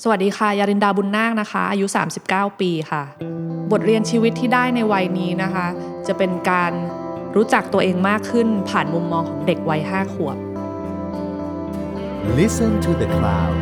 [0.00, 1.86] สวัสดีค่ะ ยารินดาบุญนาคนะคะ อายุ
[2.24, 3.02] 39 ปีค่ะ
[3.72, 5.66] บทเรียนชีวิตที่ได้ในวัยนี้นะคะ
[6.06, 6.72] จะเป็นการ
[7.36, 10.36] รู้จักตัวเองมากขึ้นผ่านมุมมองของเด็กวัย 5 ขวบ
[12.38, 13.54] Listen to the Cloud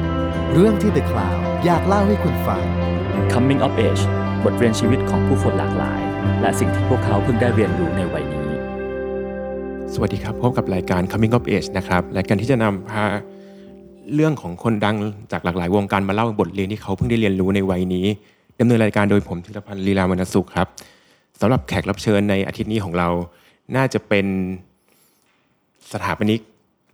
[0.52, 2.62] เรื่องที่ The Cloud อยากเล่าให้คุณฟัง
[3.32, 4.02] Coming of Age
[4.44, 6.00] บทเรียนชีวิตของผู้คนหลากหลาย
[6.40, 8.48] และสิ่งที่พวกเขาเพิ่งได้เรียนรู้ในวัยนี้
[9.92, 13.06] สวัสดีครับพบกับรายการ Coming of Age นะครับรายการที่จะนำพา
[14.14, 14.96] เรื่องของคนดัง
[15.32, 18.06] จากหลากหลายวงการมาเล่าบทเรียนที่เขาเพิ่งได้เรียนรู้ในวัยนี้
[18.60, 20.68] ดำเนินรายการโดยผมธีรพันธ์ลีลาวรรณสุขครับ
[21.40, 23.08] สำหรับแขกรับเชิญในอาทิตย์นี้ของเรา
[23.76, 24.26] น่าจะเป็น
[25.92, 26.40] สถาปนิก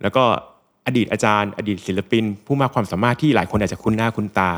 [0.01, 0.23] แล้วก็
[0.87, 4.51] อดีตอาจารย์ อดีตศิลปิน ผู้มากความสามารถที่หลายคนอาจจะคุ้นหน้าคุ้นตา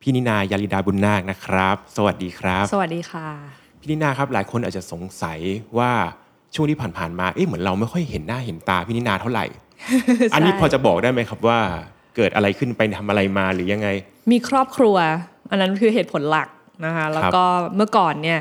[0.00, 3.28] พี่นินายาลิดาบุญนาคนะครับ สวัสดีครับ สวัสดีค่ะ
[3.80, 5.38] พี่นินาครับหลายคนอาจจะสงสัย
[5.78, 5.92] ว่า
[6.54, 9.44] ช่วงที่ผ่านๆมาเอ๊ะเหมือนเราไม่ค่อยเห็นหน้าเห็นตาพี่นินาเท่าไหร่
[10.34, 11.58] อันนี้พอจะบอกได้ไหมครับว่า
[12.16, 13.88] เกิดอะไรขึ้นไปทำอะไรมาหรือยังไง
[14.32, 14.96] มีครอบครัว
[15.50, 16.48] อันนั้นคือเหตุผลหลัก
[16.84, 17.44] นะคะแล้วก็
[17.76, 18.38] เมื่อก่อนเนี่ย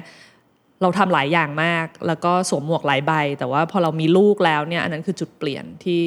[0.82, 6.04] เราทำหลายอย่างมาก แล้วก็สวมหมวกหลายใบ แต่ว่าพอเรามีลูกแล้วเนี่ยอันนั้นคือจุดเปลี่ยนที่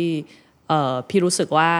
[0.68, 1.70] เอ่อพี่รู้สึกว่า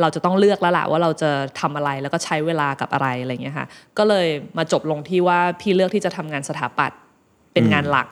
[0.00, 1.30] เราจะต้องเลือกแล้วล่ะว่าเราจะ
[1.60, 3.66] ทำอะไรแล้วก็ใช้เวลากับอะไรอะไรเงี้ยค่ะ
[3.98, 4.26] ก็เลย
[4.58, 6.98] มาจบลงที่ว่าพี่เลือกที่จะทำงานสถาปัตย์
[7.52, 8.08] เป็นงานหลัก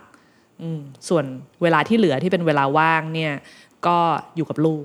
[0.63, 1.25] อืมส่วน
[1.63, 3.33] เวลาที่เหลือที่เป็นเวลาว่างเนี่ย
[3.87, 3.97] ก็
[4.37, 4.85] อยู่กับลูก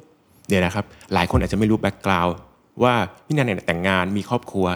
[0.50, 2.36] เดี๋ยวนะครับหลายคนอาจจะไม่รู้แบ็กกราวด์
[2.84, 2.94] ว่า
[3.26, 4.68] พี่นินาเนี่ยแต่งงานมีครอบครัว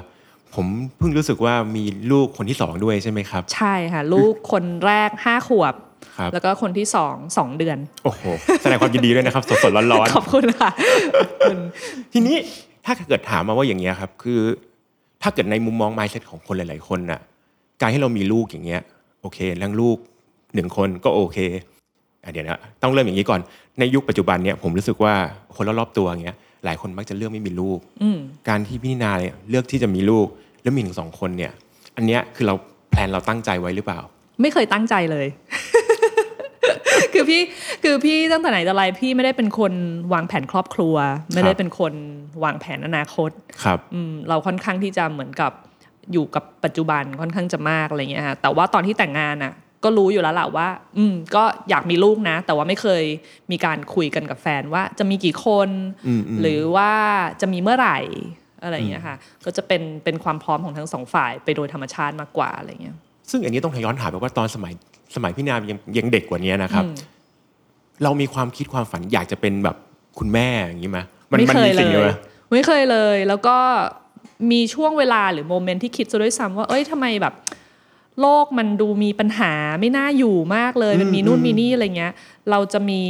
[0.56, 0.66] ผม
[0.98, 5.74] เพิ่งรู้สึกว่ามีลูกคนที่สองด้วยใช่ไหมครับ ใช่ค่ะ ลูกคนแรกห้าขวบ
[6.18, 8.22] ครับแล้วก็คนที่สองสองเดือน โอ้โห
[8.62, 12.36] แสดงความยินดีด้วยนะครับ สดๆร้อนขอบคุณค่ะๆทีนี้
[12.86, 14.40] ถ้าเกิดถามมาว่าอย่างเงี้ยครับ คือ
[15.22, 17.20] ถ้าเกิดในมุมมอง mindset ของคนหลาย ๆ คนน่ะ
[17.82, 18.82] การให้เรามีลูกอย่างเงี้ย
[19.22, 19.98] โอเคเลี้ยงลูก
[20.54, 21.64] หนึ่งคนก็โอเคอะ
[22.32, 23.40] เดี๋ยวนะต้องเริ่มอย่างนี้ก่อน
[23.80, 25.14] ในยุคปัจจุบันเนี่ยผมรู้สึกว่า
[25.56, 28.18] คนรอบๆตัวอย่างเงี้ยหลายคนมักจะเลือกไม่มีลูกอืม
[28.50, 30.28] การที่พี่นินาเนี่ยเลือกที่จะมีลูก
[30.64, 31.52] แล้วมีถึงสองคนเนี่ย
[31.96, 32.56] อันเนี้ยคือเรา
[32.92, 34.00] แพลนเราตั้งใจไว้หรือเปล่า
[34.42, 35.28] ไม่เคยตั้งใจเลย
[37.14, 37.42] คือพี่
[37.84, 39.74] คือพี่ตั้งแต่ไหนแต่ไรพี่ไม่ได้เป็นคน
[40.14, 40.96] วางแผนครอบครัว
[41.34, 41.94] ไม่ได้เป็นคน
[42.44, 43.30] วางแผนอนาคต
[43.64, 45.52] ครับอืมเราค่อนข้างที่จะเหมือนกับ
[46.12, 50.68] อยู่กับปัจจุบันค่อนข้างจะมากอะไรเงี้ยฮะแต่ว่าตอนที่แต่งงานอะ ก็รู้อยู่แล้วแหละว่า
[50.98, 53.04] อืม ก็อยากมีลูกนะ แต่ว่าไม่เคย
[53.52, 55.70] มีการคุยกันกับแฟนว่าจะมีกี่คน
[56.08, 56.92] อืมอืมหรือว่า
[57.42, 58.00] จะมีเมื่อไหร่
[58.64, 62.96] อะไรเงี้ยค่ะ ก็จะเป็นเป็นความพร้อมของทั้งสองฝ่ายไปโดยธรรมชาติมากกว่าอะไรเงี้ย
[63.30, 64.74] ซึ่งอันนี้ต้องย้อนถามไปว่าตอนสมัย
[65.16, 66.84] สมัยพี่นายังยังเด็กกว่านี้นะครับ
[68.04, 69.78] เรามีความคิดความฝันอยากจะเป็นแบบ
[70.20, 71.00] คุณแม่อย่างนี้ไหม
[71.32, 72.18] มันไม่มันเคมียเลสิ่งนี้ไหมย
[72.52, 73.58] ไม่เคยเลย แล้วก็
[74.52, 77.34] มีช่วงเวลาหรือโมเมนต์ที่คิดซะด้วยซ้ำว่า เอ้ยทำไมแบบ
[78.22, 82.14] โลกมันดูมีปัญหาไม่น่าอยู่มากเลย มันมีนู่นมีนี่อะไรเงี้ย
[82.50, 83.02] เราจะมี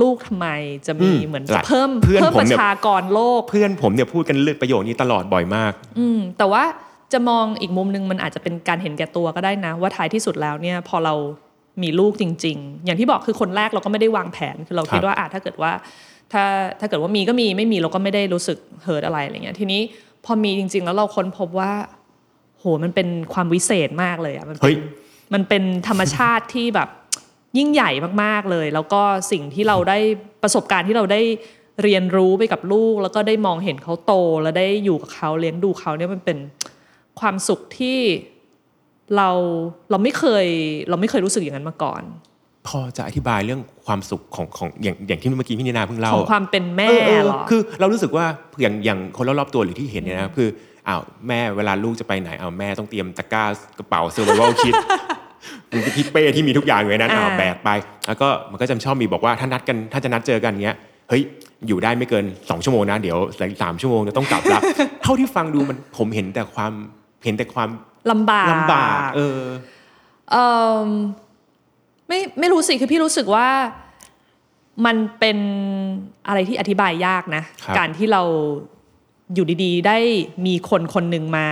[0.00, 0.46] ลูกทำไม
[0.86, 6.62] จะมีเหมือนจะเพิ่มเพื่อนเพิ่มผมประเนี่ยชากรโลก เพื่อนผมเนี่ยพูดกันเรื่องประโยคนี้ตลอดบ่อยมาก อืมแต่ว่า
[7.12, 11.14] จะมองอีกมุมหนึงมันอาจจะเป็นการเห็นแก่ตัวก็ได้นะ ว่าท้ายที่สุดแล้วเนี่ย พอเรา
[11.82, 15.72] มีลูกจริง ๆ อย่างที่บอกคือคนแรกเราก็ไม่ได้วางแผนคือเราคิดครับว่าอะถ้าเกิดว่า
[16.32, 16.44] ถ้า
[16.80, 19.80] ถ้าเกิดว่ามีก็มีไม่มีเราก็ไม่ได้รู้สึกเฮิร์ตอะไรอะไรเงี้ยทีนี้
[20.24, 21.72] พอมีจริง ๆ แล้วเราค้นพบว่า
[22.60, 24.76] โหมันเป็นความวิเศษมากเลยอะมันเป็เฮ้นย
[25.34, 26.88] มันเป็นธรรมชาติที่แบบ
[27.58, 27.90] ยิ่งใหญ่
[28.22, 29.02] มากๆเลย แล้วก็
[29.32, 29.98] สิ่งที่เราได้
[30.42, 31.20] ประสบการณ์ที่เราได้
[31.82, 34.12] เรียนรู้ไปกับลูก แล้วก็ได้มองเห็นเขาโต
[34.42, 36.38] แล้วได้อยู่กับเขาเลี้ยงดูเขาเนี่ยมันเป็น
[37.20, 37.98] ความสุขที่
[39.16, 39.30] เรา
[39.90, 40.46] เราไม่เคย
[40.88, 42.02] เราไม่เคยรู้สึกอย่างนั้นมาก่อน
[42.68, 48.24] พอจะอธิบายเรื่องความสุขของของอย่างอย่างที่เมื่อกี้พี่นินาเพิ่งเล่าของความเป็นแม่เออเออเหรอคือเรารู้สึกว่า
[48.60, 50.48] อย่างอย่างคนรอบๆตัวหรือที่เห็นเนี่ยนะคือ
[50.88, 53.44] อ้าวแม่เวลาลูกจะไปไหนอ้าวแม่ต้องเตรียมตะกร้า
[53.78, 54.74] กระเป๋าเซอร์ไวลคิด
[55.96, 57.70] พี่เป้ที่มีทุกอย่างอยู่ในนั้นอ้าวอ่าแบกไป
[58.06, 60.76] แล้วก็มันก็จะชอบมีบอกว่าถ้านัดกันถ้าจะนัดเจอกันเงี้ย
[61.08, 61.22] เฮ้ย
[61.66, 63.18] อยู่ได้ไม่เกินสองชั่วโมงนะ เดี๋ยว
[63.62, 64.60] สามชั่วโมงจะต้องกลับละ
[65.02, 66.72] เท่าที่ฟังดูมันผมเห็นแต่ความ
[67.24, 67.68] เห็นแต่ความ
[68.10, 69.40] ลำบากลำบากเออ
[70.32, 70.36] เอ
[70.84, 70.88] อ
[72.08, 73.48] ไม่ไม่รู้สิคือพี่รู้สึกว่า
[74.86, 75.38] มันเป็น
[76.26, 78.22] อะไรที่อธิบายยากนะครับการที่เรา
[79.34, 79.98] อยู่ดีๆ ได้
[80.46, 81.48] มีคนคนหนึ่งมา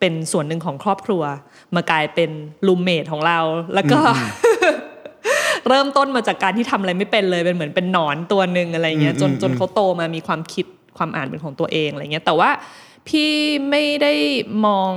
[0.00, 1.22] เป็นส่วนหนึ่งของครอบครัว
[1.74, 2.30] มากลายเป็น
[2.66, 3.38] ลูมเมทของเรา
[3.74, 4.00] แล้วก็
[5.68, 10.66] เริ่มต้นมาจากการที่ทำอะไรไม่เป็นเลยเป็นเหมือนเป็นหนอนตัวหนึ่งอะไรเงี้ยจนจนเขาโตมามีความคิด
[10.98, 12.50] ความอ่านเป็นของตัวเองอะไรเงี้ย แต่ว่า
[13.08, 13.30] พี่
[13.70, 14.12] ไม่ได้
[14.66, 14.92] มอง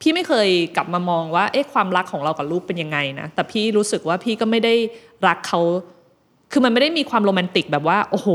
[0.00, 4.74] พี่ไม่เคยกลับมามองว่าเอ๊ะความรักของเรากับลูกเป็นยังไงนะแต่พี่รู้สึกว่าพี่ก็ไม่ได้
[5.26, 5.60] รักเขา
[6.52, 8.28] คือมันไม่ได้มีความโรแมนติกแบบว่า โอ้โห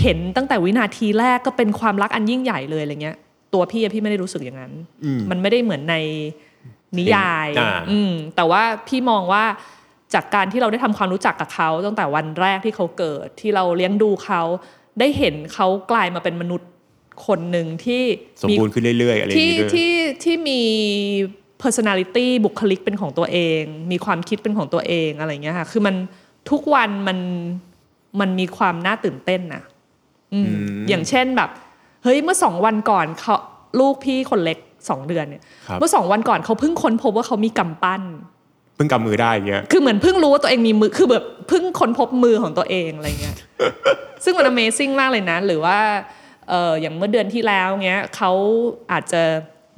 [0.00, 3.16] เห็นตั้งแต่วินาทีแรกก็เป็นความรักอันยิ่งใหญ่เลยอะไรเงี้ย
[3.54, 4.72] ตัวพี่อะพี่ไม่ได้รู้สึกอย่างนั้น
[5.30, 5.96] มันไม่ได้เหมือนใน
[6.98, 9.44] นิยายอ่าอืมแต่ว่าพี่มองว่า
[10.14, 14.42] จากการที่เราได้ทำความรู้จักกับเขาตั้งแต่วันแรกที่เขาเกิดที่เราเลี้ยงดูเขา
[15.00, 16.70] ได้เห็นเขากลายมาเป็นมนุษย์
[17.26, 18.02] คนหนึ่งที่
[18.42, 19.92] สมบูรณ์ขึ้นเรื่อยๆอะไรอย่างที่นี้ด้วยที่
[20.24, 20.60] ที่มี
[21.62, 25.94] personality บุคลิกเป็นของตัวเอง มีความคิดเป็นของตัวเองอะไรเงี้ยค่ะคือมัน
[26.50, 27.18] ทุกวันมัน
[28.20, 29.62] มันมีความน่าตื่นเต้นนะ
[30.34, 30.52] อืม
[30.88, 31.50] อย่างเช่นแบบ
[32.04, 33.36] เฮ้ยเมื่อสองวันก่อนเขา
[33.80, 38.02] ลูกพี่คนเล็กสองเดือนเนี่ยครับเมื่อสองวันก่อนเขาเพิ่งค้นพบว่าเขามีกำปั้น
[38.76, 43.36] เพิ่งกำมือได้อย่างเงี้ยคือเหมือนเพิ่งรู้ว่าตัวเองมีมือคือแบบเพิ่งค้นพบมือของตัวเองอะไรเงี้ย
[44.24, 45.78] ซึ่งมัน Amazing มากเลยนะ หรือว่า
[46.48, 48.32] เอออย่างเมื่อเดือนที่แล้วเงี้ยเขา
[48.92, 49.22] อาจจะ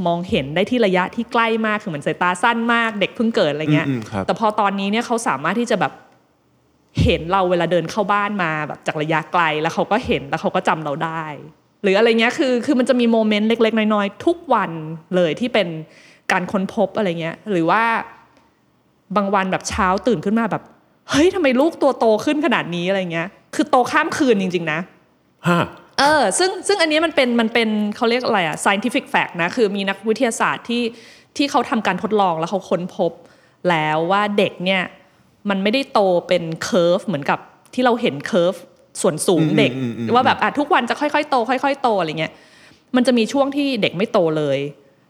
[0.07, 5.93] มองเห็นได้ที่ระยะที่ใกล้มากคือเหมือนสายตาสั้นมาก เด็กเพิ่งเกิดอะไรเงี้ยอืมอืมครับแต่พอตอนนี้เนี่ยเขาสามารถที่จะแบบ
[7.03, 11.25] เห็นเราเวลาเดินเข้าบ้านมาแบบจากระยะไกลแล้วเขาก็เห็นแล้วเขาก็จำเราได้
[11.83, 14.71] หรืออะไรเงี้ยคือคือมันจะมี moment เล็ก ๆ น้อยๆทุกวัน
[15.17, 15.69] เลยที่เป็น
[16.33, 17.83] การค้นพบอะไรเงี้ย หรือว่า
[19.17, 20.63] บางวันแบบเช้าตื่นขึ้นมาแบบ
[21.11, 24.81] เฮ้ยทำไมลูกตัวโตขึ้นขนาดนี้อะไรเงี้ย คือโตข้ามคืนจริง ๆ นะ
[25.49, 25.63] ฮะ
[25.99, 30.83] เออซึ่งซึ่งอันนี้มันเป็นมันเป็นเขาเรียกอะไรอะ scientific fact นะ คือมีนักวิทยาศาสตร์ที่
[31.37, 33.13] ที่เขาทำการทดลองแล้วเขาค้นพบ
[33.69, 34.83] แล้วว่าเด็กเนี่ย
[35.51, 37.39] มันไม่ได้โตเป็น curve เหมือนกับ
[37.75, 38.55] ที่เราเห็นเคอร์ฟ
[39.03, 42.33] ส่วนสูงเด็กอืมอืมอืมว่าแบบอะทุกวันจะค่อยๆโต ค่อย ๆ โตอะไรเงี้ย
[42.97, 44.59] มันจะมีช่วงที่เด็กไม่โตเลย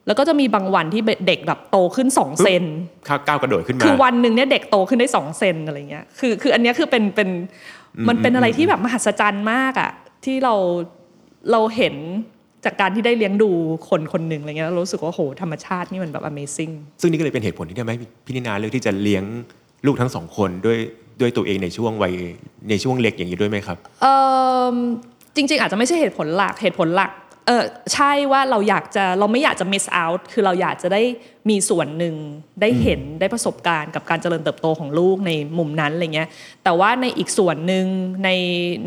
[0.07, 2.65] แล้วก็จะมีบางวันที่เด็กแบบโตขึ้นสองเซน
[3.09, 7.29] ข้าวก้าวกระโดดขึ้นมาคือวันหนึ่งเนี่ยเด็กโตขึ้นได้สองเซนอะไรเงี้ยคือคืออันเนี้ยคือเป็นเป็น
[8.09, 9.91] มันเป็นอะไรที่แบบมหัศจรรย์มากอะ
[10.25, 10.55] ที่เรา
[11.51, 11.95] เราเห็น
[12.65, 13.51] จากการที่ได้เลี้ยงดู
[13.89, 19.25] คนคนหนึ่งอะไรเงี้ยแล้วรู้สึกว่าโหธรรมชาตินี่มันแบบ Amazing ซึ่งนี่ก็เลยเป็นเหตุผลที่ทำให้พี่นินาเลือกที่จะเลี้ยง
[19.87, 20.79] ลูกทั้งสองคนด้วย
[21.21, 22.15] ด้วยตัวเองในช่วงวัย
[22.71, 24.07] ในช่วงเล็กอย่างนี้ด้วยไหมครับเอ
[24.75, 24.77] อ
[25.37, 27.11] จริง ๆ อาจจะไม่ใช่เหตุผลหลักเหตุผลหลัก
[27.47, 27.63] เออ
[27.95, 31.03] ใช่ว่าเราอยากจะเราไม่อยากจะ miss out คือเราอยากจะได้
[31.51, 32.15] มีส่วนหนึ่ง
[32.61, 36.29] ได้เห็นได้ประสบการณ์กับการเจริญเติบโตของลูกในมุมนั้นอะไรเงี้ย
[36.65, 37.85] แต่ว่าในอีกส่วนหนึ่ง
[38.25, 38.31] ใน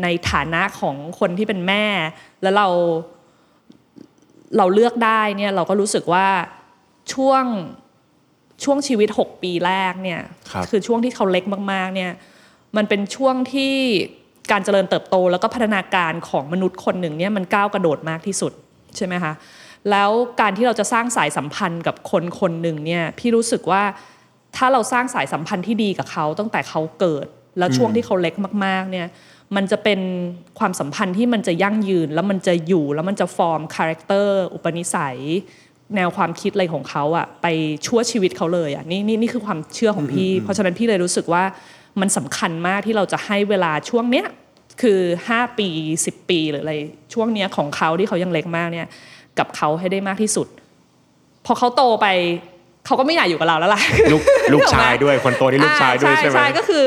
[0.02, 1.84] ในฐานะของคนที่เป็นแม่
[2.42, 2.68] แล้วเรา
[4.56, 6.26] เราเลือกได้เนี่ยเราก็รู้สึกว่า
[7.12, 7.44] ช่วง
[8.64, 10.20] ช่วงชีวิต 6 ปีแรกเนี่ย
[10.50, 12.12] ครับอช่วงที่เขาเล็กมาก ๆ เนี่ย
[12.76, 13.74] มันเป็นช่วงที่
[14.50, 18.52] การเจริญเติบโตแล้วก็พัฒนาการของมนุษย์คนหนึ่งเนี่ยมันก้าวกระโดดมากที่สุด
[18.96, 19.32] ใช่ไหมคะ
[19.90, 20.10] แล้ว
[20.40, 23.82] การที่เราจะสร้างสายสัมพันธ์กับคนคนหนึ่งเนี่ยพี่รู้สึกว่า
[24.56, 27.26] ถ้าเราสร้างสายสัมพันธ์ที่ดีกับเขาตั้งแต่เขาเกิด
[27.58, 29.06] แล้วช่วงที่เขาเล็กมาก ๆ เนี่ย
[29.56, 30.00] มันจะเป็น
[30.58, 35.18] ความสัมพันธ์ที่มันจะยั่งยืน แล้วมันจะอยู่แล้วมันจะ form character อุปนิสัย
[35.94, 37.46] แนวความคิดอะไรของเขาอะไป
[37.86, 41.44] ชั่วชีวิตเขาเลยอะนี่นี่นี่คือความเชื่อของพี่ เพราะฉะนั้นพี่เลยรู้สึกว่า
[42.00, 44.26] มันสำคัญมากที่เราจะให้เวลาช่วงเนี้ย
[44.82, 45.00] คือ
[45.30, 45.68] 5 ปี
[46.02, 46.74] 10 ปีหรืออะไร
[47.14, 48.88] ช่วงเนี้ยของเขาที่เขายังเล็กมากเนี่ย
[49.38, 50.46] กับเขาให้ได้มากที่สุด
[51.46, 52.06] พอเขาโตไป
[52.86, 53.80] เขาก็ไม่อยากอยู่กับเราแล้วล่ะ
[54.12, 54.22] ลูก
[54.54, 56.84] ลูกชายด้วยคนโตนี่ลูกชายด้วยอ่ใช่ไหมใช่ก็คือ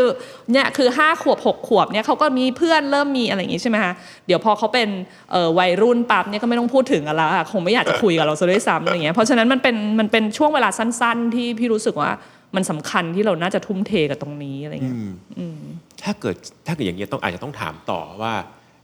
[0.51, 3.93] เนี่ยคือห้าขวบหกขวบเนี่ยเขาก็มีเพื่อนเริ่มมีอะไรอย่างงี้ใช่ไหมคะ
[4.27, 4.89] เดี๋ยวพอเขาเป็น
[5.31, 12.11] เอ่อวัยรุ่นปั๊บเนี่ยก็ไม่ต้องพูดถึงกันแล้วอะคงไม่อยากจะคุยกับเราซะด้วยซ้ำอะไรเงี้ยเพราะฉะนั้นมันเป็นมันเป็นช่วงเวลาสั้น ๆ ที่พี่รู้สึกว่า
[12.55, 14.99] มันสำคัญที่เราน่าจะทุ่มเทกับตรงนี้อะไรเงี้ย
[16.03, 16.35] ถ้าเกิด
[16.67, 18.33] ถ้าเกิดอย่างนี้ยต้องอาจจะต้องถามต่อว่า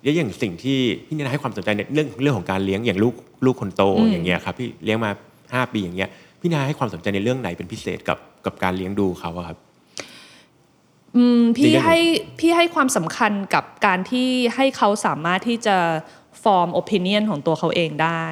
[0.04, 0.78] แล้วอย่างสิ่งที่
[1.08, 3.14] พี่นินาให้ความสนใจในเรื่องเรื่องของการเลี้ยงอย่างลูก
[3.46, 5.12] ลูกคนโตอย่างเงี้ยครับพี่เลี้ยงมา
[5.54, 6.10] ห้าปีอย่างเงี้ย
[6.46, 9.58] พี่นินาให้ความสนใจในเรื่องไหนเป็นพิเศษกับกับการเลี้ยงดูเขาอะครับ
[11.16, 12.00] อืมพี่จริงๆให้
[12.40, 15.78] พี่ให้ความสำคัญกับการที่ให้เขาสามารถที่จะ
[16.44, 18.26] ฟอร์ม opinion ของตัวเขาเองได้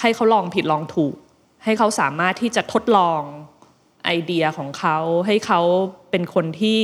[0.00, 1.14] ให้เขาลองผิดลองถูก
[1.64, 3.20] ให้เขาสามารถที่จะทดลอง
[4.04, 5.60] ไอเดียของเขา ให้เขา
[6.10, 6.78] เป็นคนที่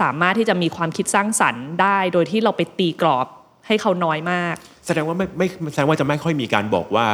[0.00, 3.26] สามารถที่จะมีความคิดสร้างสรรค์ได้ โดยที่เราไปตีกรอบ
[3.66, 4.54] ให้เขาน้อยมาก
[4.86, 7.06] แสดงว่าไม่ไม่แสดงว่าจะไม่ค่อยมีการบอกว่า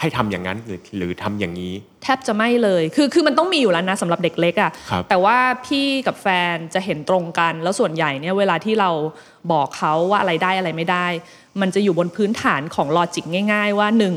[0.00, 1.72] ให้ทำอย่างนั้นหรือหรือทำอย่างนี้
[2.02, 8.90] แทบจะไม่เลยคือคือมันต้องมีอยู่แล้วนะสำหรับเด็กเล็กอะครับแต่ว่าพี่กับแฟนจะเห็นตรงกัน แล้วส่วนใหญ่เนี่ยเวลาที่เรา
[9.52, 11.06] บอกเขาว่าอะไรได้อะไรไม่ได้
[11.60, 14.14] มันจะอยู่บนพื้นฐานของลอจิกง่าย ๆ ว่าหนึ่ง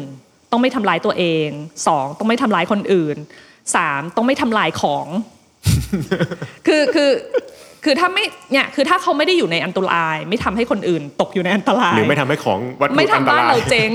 [0.51, 1.49] ต้องไม่ทำร้ายตัวเอง
[1.87, 3.17] สองต้องไม่ทำร้ายคนอื่น
[3.75, 5.07] สามต้องไม่ทำลายของ
[6.67, 7.11] คือคือ
[7.85, 13.91] คือถ้าไม่เนี่ยคือถ้าเขาไม่ได้อยู่ในอันตราย ไม่ทำให้คนอื่น ตกอยู่ในอันตราย หรือไม่ทำให้ของวัตถุไม่อันทำตบ้านรายเราเจ๊ง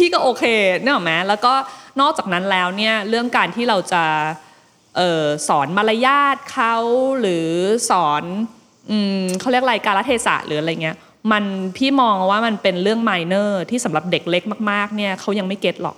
[0.00, 0.44] พี่ก็โอเค
[0.82, 1.52] เนกอะไหมแล้วก็
[2.00, 4.04] นอกจากนั้นแล้วเนี่ยเรื่องการที่เราจะ
[5.00, 6.76] ออสอนมารยาทเขา
[7.20, 7.48] หรือ
[7.90, 8.22] สอน
[8.90, 8.92] อ
[9.40, 10.96] เขาเรียกอะไรการละเทศะหรืออะไรเงี้ย
[11.32, 11.44] มัน
[11.76, 15.96] พี่มองว่ามันเป็นเรื่องไมเนอร์ที่สำหรับเด็กเล็กมาก ๆ เนี่ยเขายังไม่เก็ตหรอก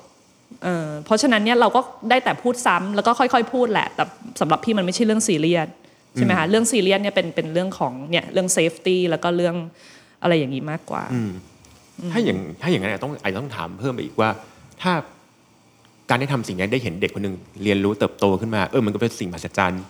[0.64, 1.80] เออเพราะฉะนั้นเนี่ยเราก็
[2.10, 4.04] ได้แต่พูดซ้ำแล้วก็ค่อย ๆ พูดแหละ แต่
[4.40, 5.68] สำหรับพี่มันไม่ใช่เรื่องซีเรียส
[6.16, 9.56] ใช่ไหมคะเรื่องซีเรียสเนี่ยเป็นเป็นเรื่องของเนี่ยเรื่อง safety แล้วก็เรื่อง
[10.22, 11.04] อะไรอย่างนี้มากกว่า
[12.12, 14.28] ถ้าอย่างถ้าอย่างนั้นอาจจะต้องอาจจะต้องถามเพิ่มไปอีกว่า
[14.82, 14.92] ถ้า
[16.08, 19.82] การได้ทำสิ่งนี้ได้เห็นเด็กคนหนึ่งเรียนรู้เติบโตขึ้นมาเออมันก็เป็นสิ่งมหัศจรรย์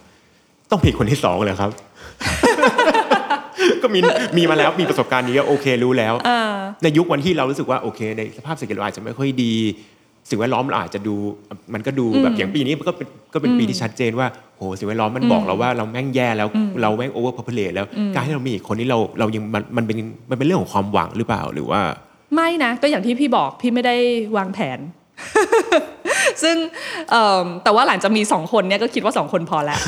[0.71, 1.71] ต้องมีคนที่สองเลยครับ
[3.83, 3.99] ก็มี
[4.39, 9.55] มีมาแล้วมีประสบการณ์นี้ก็โอเครู้แล้วเออในยุควันที่เรารู้สึกว่าโอเค ในสภาพเศรษฐกิจเราอาจจะไม่ค่อยดี
[10.29, 11.15] สิ่งแวดล้อมเราอาจจะดู
[11.75, 14.27] มันก็ดูแบบอย่างปีนี้มันก็เป็นก็เป็นปีที่ชัดเจนว่า
[14.57, 16.49] โหสิ่งแวดล้อมมันบอกเราว่าเราแม่งแย่แล้ว
[16.83, 19.99] เราแม่งโอเวอร์พ p เพลแล้วการที่เรามีอีกคนที่เราเรายังมันมันเป็น
[20.31, 21.81] มันเป็นเรื่องของความหวังหรือเปล่าหรือว่า
[22.35, 23.97] ไม่นะก็อย่างที่พี่บอกพี่ไม่ได้
[24.37, 24.79] วางแผน
[26.43, 26.57] ซึ่ง
[27.11, 29.79] เอิ่มแต่ว่าหลังจากมีสองคนเนี่ยก็คิดว่าสองคนพอแล้ว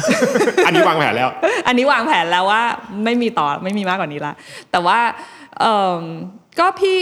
[0.67, 1.31] อันนี้วางแผนแล้ว
[1.67, 2.63] อันนี้วางแผนแล้วว่า
[3.05, 4.33] ไม่มีต่อไม่มีมากกว่านี้ละ
[4.71, 4.99] แต่ว่า
[5.61, 6.03] เอิ่ม
[6.59, 6.99] ก็พี่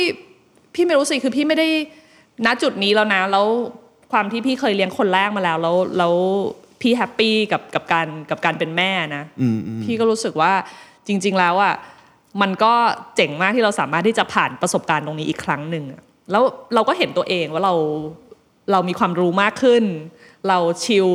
[0.75, 1.69] พี่ไม่รู้สิคือพี่ไม่ได้
[2.47, 3.47] ณจุดนี้แล้วนะแล้ว
[4.13, 6.15] ความที่พี่เคยเลี้ยงคนแรกมาแล้วแล้วแล้ว
[6.81, 10.53] พี่แฮปปี้กับกับการกับการเป็นแม่นะอืมอืมพี่ก็รู้สึกว่า
[11.07, 11.75] จริง ๆ แล้วอะ
[12.43, 12.73] มันก็
[13.17, 16.43] เจ๋งมากที่เราสามารถที่จะผ่านประสบการณ์ตรงนี้อีกครั้งหนึ่งอะแล้ว
[16.75, 17.75] เราก็เห็นตัวเองว่าเรา
[18.73, 19.85] เรามีความรู้มากขึ้น
[20.49, 21.09] เราชิล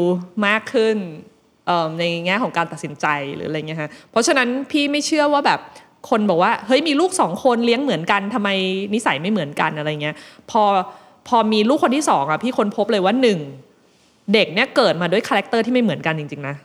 [0.47, 0.97] มากขึ้น
[1.67, 3.05] เอิ่มในแง่ของการตัดสินใจ
[3.36, 5.59] หรืออะไรเงี้ยฮะเพราะฉะนั้นพี่ไม่เชื่อว่าแบบ
[6.09, 8.50] คนบอกว่าเฮ้ยมีลูกสองคนเลี้ยงเหมือนกันทำไม
[8.93, 10.15] นิสัยไม่เหมือนกันอะไรเงี้ย
[10.51, 10.63] พอ
[11.27, 13.39] พอมีลูกคนที่สองอะพี่ค้นพบเลยว่าหนึ่ง
[14.34, 16.55] เด็กเนี่ยเกิดมาด้วย character ที่ไม่เหมือนกันจริงๆนะ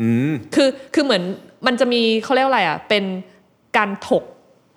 [0.00, 1.22] อืมคือคือเหมือน
[1.66, 3.04] มันจะมีเขาเรียกว่าอะไรอะเป็น
[3.76, 4.24] การถก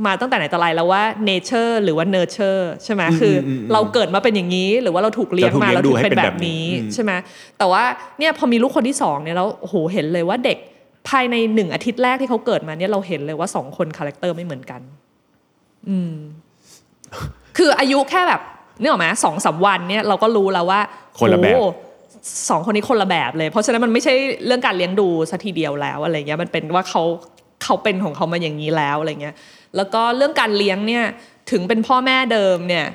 [0.05, 7.11] มาตั้งแต่ไหนแต่ไรแล้วว่า nature หรือว่า nurture ใช่ไหมคือเราเกิดมาเป็นอย่างนี้ หรือว่าเราถูกเลี้ยงมาเราเราถูถูกกเลี้ยงดูให้เป็นเป็นแบแบบบนี้นี้อืมใช่ไหม
[7.57, 7.83] แต่ว่า
[8.19, 10.57] เนี่ยพอมีลูกคนที่สองเนี่ยแล้วโอ้โหเห็นเลยว่าเด็ก
[11.09, 14.81] ภายในหนึ่งอาทิตย์แรกที่เขาเกิดมาเนี่ยเราเห็นเลยว่าสองคน character ไม่เหมือนกัน
[15.89, 16.13] อืม
[17.57, 18.41] คืออายุแค่แบบ
[18.81, 20.79] นึกออกไหมสองสามวันเนี่ยเราก็รู้แล้วว่า
[21.19, 21.69] คนละแบบโอ้
[22.49, 24.13] สองคนนี้คนละแบบเลย เพราะฉะนั้นมันไม่ใช่
[24.45, 27.03] เรื่องการเลี้ยงดูซะทีเดียวแล้วอะไรเงี้ยมันเป็นว่าเขา
[27.63, 29.35] เขาเป็นของเขามาอย่างนี้แล้วอะไรเงี้ย
[29.75, 31.03] แล้วก็เรื่องการเลี้ยงเนี่ย
[31.51, 32.85] ถึงเป็นพ่อแม่เดิมเนี่ย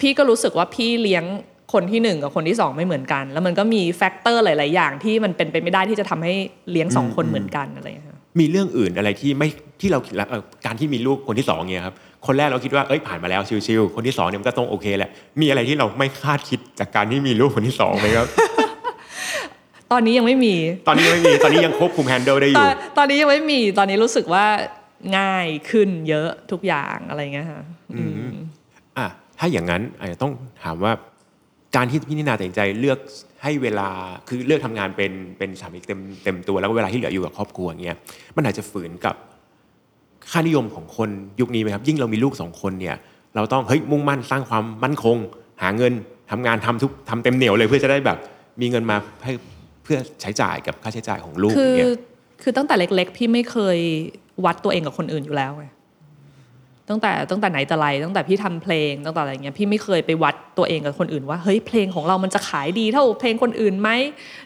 [0.00, 1.24] พี่ก็รู้สึกว่าพี่เลี้ยง
[1.72, 6.34] คนที่หนึ่งกับคนที่สองไม่เหมือนกัน แล้วมันก็มีแฟกเตอร์หลาย ๆ อย่างที่มันเป็นไปไม่ได้ที่จะทำให้
[6.70, 9.48] เลี้ยงสองคนเหมือนกันอะไรเงี้ยค่ะมีเรื่องอื่นอะไรที่ไม่
[9.80, 11.96] ที่เราคิดแล้วเอ่อการที่มีลูกคนที่สองเนี่ยครับ
[12.26, 15.10] คนแรกเราคิดว่าเอ้ยผ่านมาแล้วชิวๆคนที่สองเนี่ยมันก็ต้องโอเคแหละ
[15.40, 18.26] มีอะไรที่เราไม่คาดคิดจากการที่มีลูกคนที่สองไหมครับ
[19.92, 20.54] ตอนนี้ยังไม่มี
[20.88, 24.46] ตอนนี้ยังไม่มี ตอนนี้ยังควบคุมแฮนเดิลได้อตอยู่นตอนนี้ยังไม่มี ตอนนี้รู้สึกว่า
[25.18, 27.62] ง่ายขึ้นเยอะทุกอย่างอะไรเงี้ยค่ะ
[27.94, 28.32] อืม
[28.98, 29.06] อะ
[29.38, 30.92] ถ้าอย่างนั้นอาจจะต้องถามว่า
[31.76, 32.98] การที่พี่นินาตัดสินใจเลือก
[33.42, 33.88] ให้เวลา
[34.28, 37.96] คือเลือกทำงานเป็นเป็นสามีเต็มเต็มตัวแล้วก็เวลาที่เหลืออยู่กับครอบครัวอย่างเงี้ย
[38.36, 39.14] มันอาจจะฝืนกับ
[40.30, 41.08] ค่านิยมของคน
[41.40, 42.96] ยุคนี้ไหมครับ ยิ่งเรามีลูกสองคนเนี่ย
[43.36, 45.16] เราต้องเฮ้ยมุ่งมั่นสร้างความมั่นคง
[45.62, 45.92] หาเงิน
[46.30, 48.18] ทำงานทำทุกทำเต็มเหนียวเลยเพื่อจะได้แบบ
[48.60, 49.32] มีเงินมาให้
[49.82, 51.92] เพื่อใช้จ่ายกับค่าใช้จ่ายของลูกคืออย่างเงี้ย
[52.42, 53.78] คือตั้งแต่เล็ก ๆ พี่ไม่เคย
[54.44, 55.66] วัดตัวเองกับคนอื่นอยู่แล้วไง
[56.88, 63.90] ตั้งแต่ตั้งแต่ไหนแต่ไรตั้งแต่พี่ทำเพลงตั้งแต่อะไรเงี้ยพี่ไม่เคยไปวัดตัวเองกับคนอื่นว่าเฮ้ยเพลงของเรามันจะขายดีเท่าเพลงคนอื่นไหม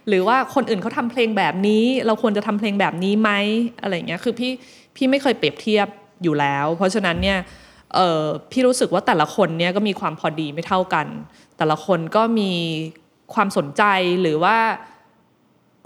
[0.08, 3.30] หรือว่าคนอื่นเขาทำเพลงแบบนี้ เราควรจะทำเพลงแบบนี้ไหม
[3.82, 4.52] อะไรเงี้ยคือพี่
[4.96, 5.88] พี่ไม่เคยเปรียบเทียบ
[6.22, 7.38] อยู่แล้ว เพราะฉะนั้นเนี่ย
[7.94, 11.06] เออพี่รู้สึกว่าแต่ละคนเนี่ยก็มีความพอดีไม่เท่ากัน
[11.58, 12.52] แต่ละคนก็มี
[13.34, 13.82] ความสนใจ
[14.20, 14.56] หรือว่า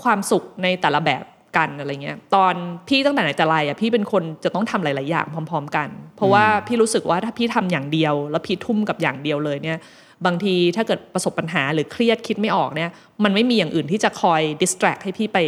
[0.02, 1.24] ความสุขในแต่ละแบบ
[1.56, 2.54] กันอะไรเงี้ยตอน
[2.88, 9.78] พี่ตั้งแต่ไหนแต่ไรอะพี่เป็นคนจะต้องทำหลาย ๆ อย่างพร้อม ๆ กัน เพราะว่าพี่รู้สึกว่าถ้าพี่ทำอย่างเดียว แล้วพี่ทุ่มกับอย่างเดียวเลยเนี่ย
[10.26, 12.90] บางทีถ้าเกิดประสบปัญหาหรือเครียดคิดไม่ออกเนี่ย
[13.24, 15.38] มันไม่มีอย่างอื่นที่จะคอย distract ให้พี่ไป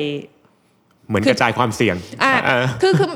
[1.09, 3.09] เหมือนคืกอระจายความเสี่ยงอะอ่าคือคือ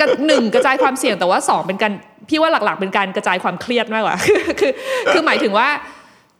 [0.00, 1.92] กระหนึ่งกระจายความเสี่ยงแต่ว่าสองเป็นการ
[2.28, 4.72] พี่ว่าหลักๆ เป็นการกระจายความเครียดมากกว่าคือคือ
[5.12, 5.68] คือหมายถึงว่า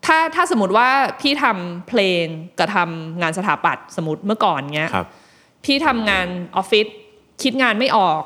[0.07, 0.89] ถ้าถ้าสมมติว่า
[1.21, 2.25] พี่ทำเพลง
[2.59, 5.07] กับทำงานสถาปัตย์สมมติเมื่อก่อนเงี้ยครับ
[5.65, 6.87] พี่ทำงานออฟฟิศ
[7.43, 8.21] คิดงานไม่ออก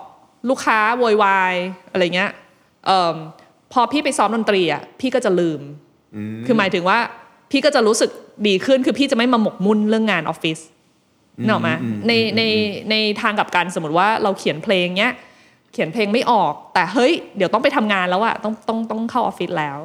[0.49, 1.55] ลูกค้าโวยวาย
[1.91, 2.31] อะไรเงี้ย
[2.87, 3.17] เอิ่ม
[3.73, 5.61] พอพี่ไปซ้อมดนตรีอะพี่ก็จะลืม
[6.47, 6.99] คือหมายถึงว่า
[7.51, 8.11] พี่ก็จะรู้สึก
[8.47, 10.59] ดีขึ้นคือพี่จะไม่มาหมกมุ่นเรื่องงานออฟฟิศ
[11.45, 11.71] เนกอะไหม
[12.09, 12.43] ในใน
[12.91, 15.13] ในทางกลับกันสมมติว่าเราเขียนเพลงเนี้ย
[15.73, 19.79] เขียนเพลงไม่ออก แต่เฮ้ยเดี๋ยวต้องไปทำงานแล้วอะต้องต้องต้องเข้าออฟฟิศแล้ว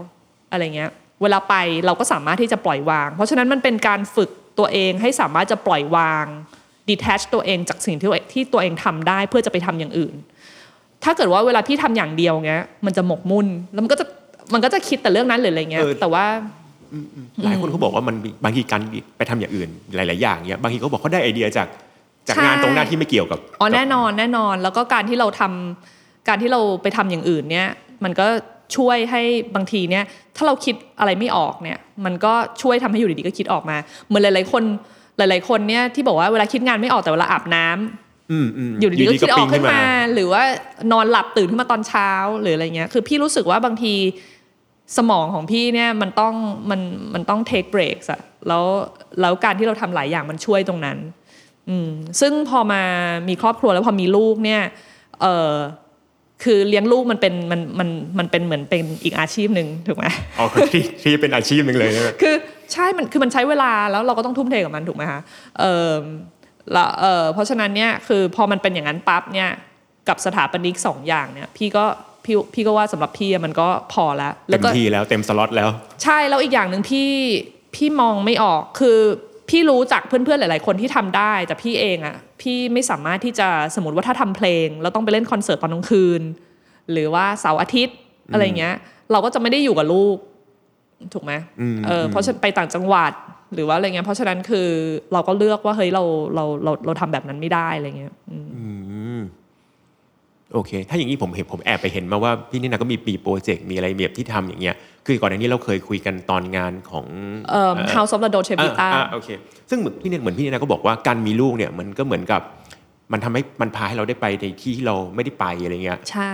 [0.52, 0.90] อะไรเงี้ย
[1.22, 1.56] เวลาไป
[1.86, 4.30] เราก็สามารถที่จะปล่อยวาง เพราะฉะนั้นมันเป็นการฝึก
[4.60, 6.26] ตัวเองให้สามารถจะปล่อยวาง
[6.90, 10.16] detach ตัวเองจากสิ่งที่ตัวที่ตัวเองทำได้เพื่อจะไปทำอย่างอื่น
[11.04, 14.06] ถ้าเกิดว่าเวลาพี่ทำอย่างเดียวเงี้ยมันจะหมกมุ่นแล้วมันก็จะ
[14.54, 16.26] มันก็จะคิดแต่เรื่องนั้นหรืออะไรเงี้ยเออแต่ว่า
[17.44, 18.82] หลายคนเขาบอกว่ามันมีบางทีการ
[19.18, 21.68] ไปทำอย่างอื่นหลาย ๆ อย่างเนี้ยบางทีเขาบอกเขาได้ไอเดียจาก
[22.28, 27.68] จากใช่งานตรงหน้าที่ไม่เกี่ยวกับอ๋อกับแน่นอนแน่นอน แล้วก็การที่เราทำการที่เราไปทำอย่างอื่นเนี่ย
[28.04, 28.28] มันก็
[28.76, 29.22] ช่วยให้
[29.56, 30.04] บางทีเนี่ย
[30.36, 34.64] ถ้าเราคิดอะไรไม่ออกเนี่ย มันก็ช่วยทำให้อยู่ดีๆก็คิดออกมา เหมือนหลาย ๆ คน
[35.18, 39.82] หลาย ๆ คนเนี่ยที่บอกว่าเวลาคิดงานไม่ออกแต่เวลาอาบน้ำอืมอืมอยู่ดีๆก็คิดออกปิ๊งขึ้นมา
[40.14, 40.44] หรือว่า
[40.92, 42.10] นอนหลับตื่นขึ้นมาตอนเช้า
[42.42, 43.94] หรืออะไรเงี้ย คือพี่รู้สึกว่าบางที
[44.98, 46.34] สมองของพี่เนี่ยมันต้อง
[46.70, 46.82] มัน
[47.14, 48.66] มันต้อง take breaks อะแล้ว
[49.22, 50.98] แล้วการที่เราทำหลายอย่างมันช่วยตรงนั้น
[51.70, 52.82] อืมซึ่งพอมา
[53.30, 54.62] มีครอบครัวแล้วพอมีลูกเนี่ย
[55.22, 55.54] เออ
[56.44, 60.06] คือเลี้ยงลูกมันเป็นมันมันมันเป็นเหมือนเป็นอีกอาชีพหนึ่งถูกไหม
[60.40, 62.36] อ๋อที่ที่เป็นอาชีพหนึ่งเลยใช่ไหมคือ
[62.74, 65.22] ใช่มันคือมันใช้เวลาแล้วเราก็ต้องทุ่มเทกับมันถูกไหมคะ
[65.60, 65.92] เออ
[66.72, 69.50] แล้วเออเพราะฉะนั้นเนี่ยคือพอมันเป็นอย่างนั้นปั๊บเนี่ย
[70.10, 71.86] กับสถาปนิกสองอย่างเนี่ยพี่ก็
[72.26, 75.70] พี่พี่ก็ว่าสำหรับพี่อะมันก็พอแล้วแล้เต็วมก็ที่แล้วเต็มสล็อตแล้ว
[76.04, 77.10] ใช่แล้วอีกอย่างหนึ่งพี่
[77.76, 79.00] พี่มองไม่ออกคือ
[79.50, 86.22] พี่รู้จักเพื่อนๆหลาย ๆ คนที่ทำได้ แต่พี่เองอะพี่ไม่สามารถที่จะสมมติว่าถ้าทำเพลง แล้วต้องไปเล่นคอนเสิร์ตตอนกลางคืน
[86.92, 87.98] หรือว่าเสาร์อาทิตย์
[88.34, 88.76] อะไรเงี้ย
[89.12, 90.18] เราก็จะไม่ได้อยู่กับลูก
[91.14, 93.12] ถูกไหมอืมเออเพราะฉะนันไปต่างจังหวัด
[93.54, 94.68] หรือว่าอะไรเงี้ยเพราะฉะนั้นคือ
[95.14, 96.04] เราก็เลือกว่าเฮ้ยเรา
[96.36, 98.80] เราเราเราทำแบบนั้นไม่ได้อะไรเงี้ยอืมอืม
[100.54, 107.06] โอเค ถ้าอย่างนี้ผมเห็นผมแอบไปเห็นมาว่าพี่นี่นาก็มีปีโปรเจกต์มีอะไรแบบที่ทำอย่างเงี้ย คือก่อนหน้านี้เราเคยคุยกันตอนงานของ
[107.50, 109.30] เอ่อ House of the Dolce Vita อ่าอ่าโอเค
[109.70, 112.42] ซึ่งเหมือนพี่เนี่ยเหมือนพี่เนี่ยนะก็บอกว่าการมีลูกเนี่ยมันก็เหมือนกับ
[113.12, 116.34] มันทำให้มันพาให้เราได้ไปในที่ที่เราไม่ได้ไปอะไรเงี้ย ใช่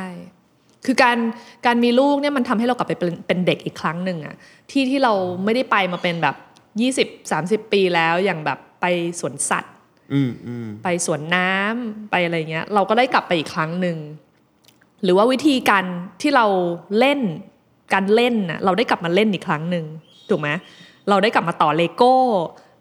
[0.86, 1.18] คือการ
[1.66, 4.36] การมีลูกเนี่ยมันทำให้เรากลับไปเป็นเป็นเด็กอีกครั้งหนึ่งอะ
[4.72, 6.36] ที่ที่เราไม่ได้ไปมาเป็นแบบ
[7.22, 7.32] 20
[7.66, 8.86] 30 ปีแล้วอย่างแบบไป
[9.20, 9.77] สวนสัตว์อืมอืม
[10.84, 13.98] ไปสวนน้ำไปอะไรเงี้ย เราก็ได้กลับไปอีกครั้งหนึ่ง
[15.04, 15.86] หรือว่าวิธีการ
[16.22, 16.46] ที่เรา
[17.00, 17.20] เล่น
[17.94, 19.86] การเล่นน่ะเราได้กลับมาเล่นอีกครั้งหนึ่ง
[20.30, 20.50] ถูกไหม
[21.10, 22.16] เราได้กลับมาต่อเลโก้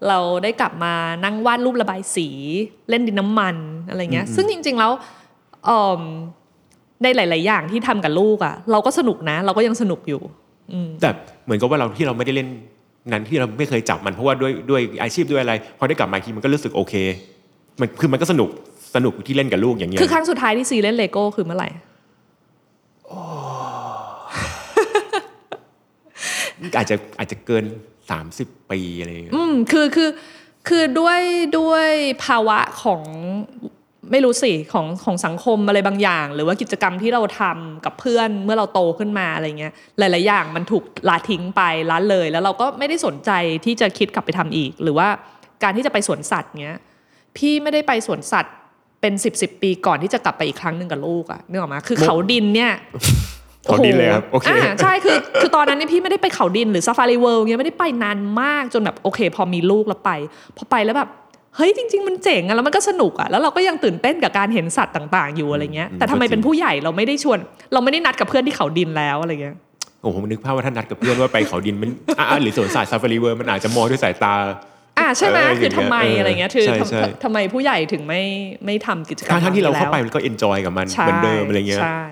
[0.08, 2.28] เราได้กลับมานั่งวาดรูประบายสี
[2.90, 3.56] เล่นดินน้ำมัน
[3.88, 4.92] อะไรเงี้ย ซึ่งจริง ๆ แล้ว
[5.66, 6.00] เอิ่ม
[7.02, 10.20] ในหลาย ๆ อย่างที่ทำกับลูกอะ่ะ เราก็สนุกนะ เราก็ยังสนุกอยู่
[10.72, 11.10] อืมแต่
[11.44, 12.48] เหมือนกับว่าเราที่เราไม่ได้เล่น
[13.12, 16.94] นั้นที่เราไม่เคยจับมันเพราะว่าด้วยด้วยอาชีพด้วยอะไรพอได้กลับมาอีกทีมันก็รู้สึกโอเค
[17.80, 18.50] มันคือมันก็สนุก
[18.96, 21.68] สนุกที่เล่นกับลูกอย่างเงี้ยคือครั้งสุดท้ายที่ซีเล่นเลโก้คือเมื่อไหร่
[26.76, 27.64] อาจจะอาจจะเกิน
[28.16, 30.10] 30 ปีอะไรอย่างเงี้ยอืมคือคือ
[30.68, 31.20] คือด้วย
[31.58, 31.88] ด้วย
[32.24, 33.02] ภาวะของ
[34.12, 43.30] ไม่รู้สิของของสังคมอะไรบางอย่าง หรือว่ากิจกรรมที่เราทำกับเพื่อนเมื่อเราโตขึ้นมาอะไรเงี้ยหลาย ๆ อย่างมันถูกละทิ้งไปละเลย แล้วเราก็ไม่ได้สนใจ
[43.64, 45.08] ที่จะคิดกลับไปทำอีก หรือว่า
[45.62, 46.78] การที่จะไปสวนสัตว์เงี้ย
[47.36, 48.54] พี่ไม่ได้ไปสวนสัตว์
[49.00, 52.72] เป็นสิบสิบปีก่อนที่จะกลับไปอีกครั้งหนึ่งกับลูกอะนึกออกไหมคือเขาดินเนี่ย
[53.64, 60.10] เขาดีเลยครับโอเคอ่าใช่คือคือตอนนั้นเนี่ยพี่ไม่ได้ไปเขาดินหรือซาฟารีเวิลด์เงี้ยไม่ได้ไปนานมากจนแบบโอเค พอมีลูกแล้วไป
[60.56, 61.10] พอไปแล้วแบบ
[61.56, 67.38] เฮ้ยจริง ๆ มันเจ๋งอะแล้วมันก็สนุกอะแล้วเราก็ยังตื่นเต้นกับการเห็นสัตว์ต่างๆ อยู่อะไรเงี้ยอืมแต่ทำไมก็จริงเป็นผู้ใหญ่เราไม่ได้ชวน
[67.72, 69.56] เราไม่ได้นัดกับเพื่อนที่เขาดินแล้วอะไรเงี้ย
[70.02, 74.34] โอ้โหผมนึกภาพว่าท่านนัดกับเพื่อนว่าไปเขาดินมันอะอะหรือสวนสัตว์ซาฟารีเวิลด์มันอาจจะมองด้วยสายตา
[74.98, 78.22] อ่าใช่ไหมเออคือทำไมอย่างเงี้ยอะไรเงี้ยคือใช่ทำใช่ทำไมผู้ใหญ่ถึงไม่
[78.64, 82.02] ไม่ทำกิจกรรมทั้งที่เราเข้าไปแล้วมันก็ enjoy กับมันใช่เหมือนเดิมอะไรเงี้ยใช่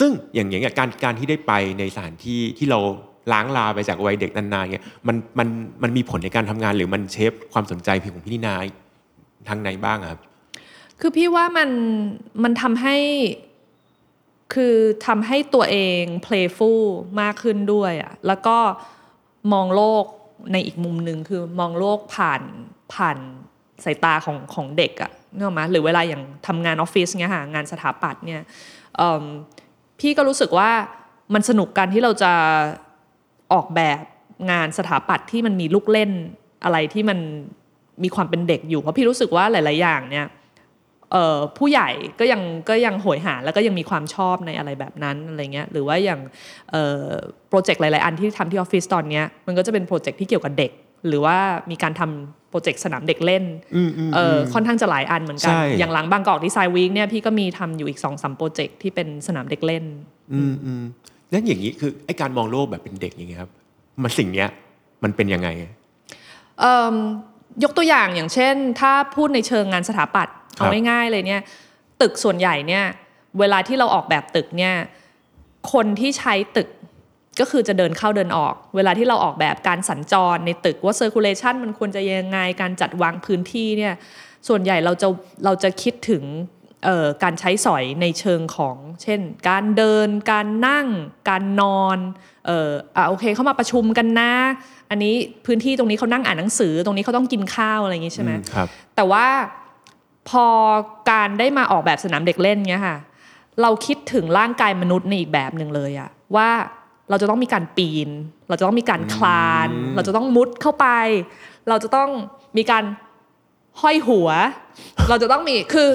[0.00, 2.78] ซึ่งอย่างอย่างเงี้ยการการที่ได้ไปในสถานที่ที่เรา
[3.32, 5.48] ร้างลาไปจากวัยเด็กนานๆเงี้ยมันมัน
[5.82, 8.64] มันมีผลในการทำงานหรือมัน shape ความสนใจเพลงของพี่นินาย
[9.48, 10.20] ทางไหนบ้างครับ
[11.00, 11.70] คือพี่ว่ามัน
[12.42, 12.96] มันทำให้
[14.54, 14.74] คือ
[15.06, 16.82] ทำให้ตัวเอง playful
[17.20, 18.56] มากขึ้นด้วยอะแล้วก็
[19.52, 20.04] มองโลก
[20.52, 22.42] ในอีกมุมหนึ่งคือมองโลกผ่าน
[22.94, 23.16] ผ่าน
[23.84, 28.42] สายตาของของเด็กอะนึกออกไหมหรือเวลาอย่างทำงานออฟฟิศเงี้ยค่ะงานสถาปัตย์เนี่ย
[30.00, 30.70] พี่ก็รู้สึกว่า
[31.34, 32.32] มันสนุกกันที่เราจะ
[33.52, 34.02] ออกแบบ
[34.50, 36.10] งานสถาปัตย์ที่มันมีลูกเล่น
[36.64, 37.18] อะไรที่มัน
[38.02, 40.26] มีความเป็นเด็กอยู่ เพราะพี่รู้สึกว่าหลาย ๆ อย่างเนี่ย
[41.12, 41.88] เอ่อผู้ใหญ่
[42.20, 46.20] ก็ยังก็ยังโหยหาแล้วก็ยังมีความชอบในอะไรแบบนั้นอะไรเงี้ยหรือว่าอย่าง
[47.48, 50.72] โปรเจกต์หลาย ๆ อันที่ทำที่ออฟฟิศตอนเนี้ยมันก็จะเป็นโปรเจกต์ที่เกี่ยวกับเด็ก
[51.08, 51.36] หรือว่า
[51.70, 53.44] มีการทำโปรเจกต์สนามเด็กเล่น
[54.14, 59.84] เอ่ออค่อนข้างจะหลายอันเหมือนกันใช่อย่างหลัง Bangkok Design Week เนี่ยพี่ก็มีทำอยู่อีกสองสามโปรเจกต์ที่เป็นสนามเด็กเล่น
[60.32, 60.82] อืมอืม
[61.30, 63.50] แล้วอย่างนี้คือไอ้การมองโลกแบบเป็นเด็กอย่างเงี้ยครับ
[64.02, 64.48] มันสิ่งเนี้ย
[65.04, 65.48] มันเป็นยังไง
[66.60, 66.94] เอิ่ม
[67.62, 71.42] ยกตัวอย่างอย่างเช่น ถ้าพูดในเชิงงานสถาปัตย์ครัเอาบง่ายๆเลยเนี่ย
[72.00, 72.84] ตึกส่วนใหญ่เนี่ย
[73.38, 74.74] เวลาที่เราออกแบบตึกเนี่ย
[75.72, 76.68] คนที่ใช้ตึก
[77.40, 83.94] ก็คือจะเดินเข้าเดินออก เวลาที่เราออกแบบการสัญจรในตึกว่า circulation มันควรจะยังไงการจัดวางพื้นที่เนี่ย
[84.48, 85.08] ส่วนใหญ่เราจะ
[85.44, 86.53] เราจะคิดถึงเอ่อ
[87.22, 90.86] การใช้สอยในเชิงของ เช่น การเดิน การนั่ง
[91.28, 91.98] การนอน
[92.46, 94.32] เอออะโอเคเข้ามาประชุมกันนะ
[94.90, 95.14] อันนี้
[95.46, 99.26] พื้นที่ตรงนี้เขานั่งอ่านหนังสือ ตรงนี้เขาต้องกินข้าวอะไรอย่างงี้ใช่ไหมอืครับแต่ว่า
[100.28, 100.46] พอ
[101.10, 102.96] การได้มาออกแบบสนามเด็กเล่นเงี้ยค่ะ
[103.62, 106.50] เราคิดถึงร่างกายมนุษย์ในอีกแบบหนึ่งเลยอะว่า
[107.10, 108.08] เราจะต้องมีการปีน
[108.48, 110.86] เราจะต้องมีการคลาน เราจะต้องมุดเข้าไป
[111.68, 112.10] เราจะต้อง
[112.56, 112.84] มีการ
[113.80, 114.28] ห้อยหัว
[115.08, 115.88] เราจะต้องมีคือ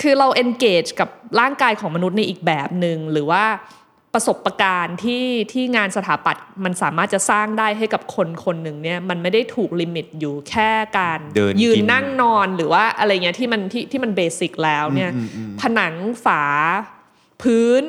[0.00, 1.08] คือเรา engage กับ
[1.40, 3.44] ร่างกายของมนุษย์ในอีกแบบหนึ่งหรือว่า
[4.14, 15.10] ประสบการณ์ที่ที่งานสถาปัตย์มันสามารถจะสร้างได้ให้กับคนคนหนึ่งเนี่ยมันไม่ได้ถูก limit อยู่แค่การเดินยืนกินนั่งนอนหรือว่าอะไรเงี้ยที่มันที่ที่มัน basic แล้วเนี่ย
[15.60, 16.42] ผนังฝา
[17.42, 17.82] พื้น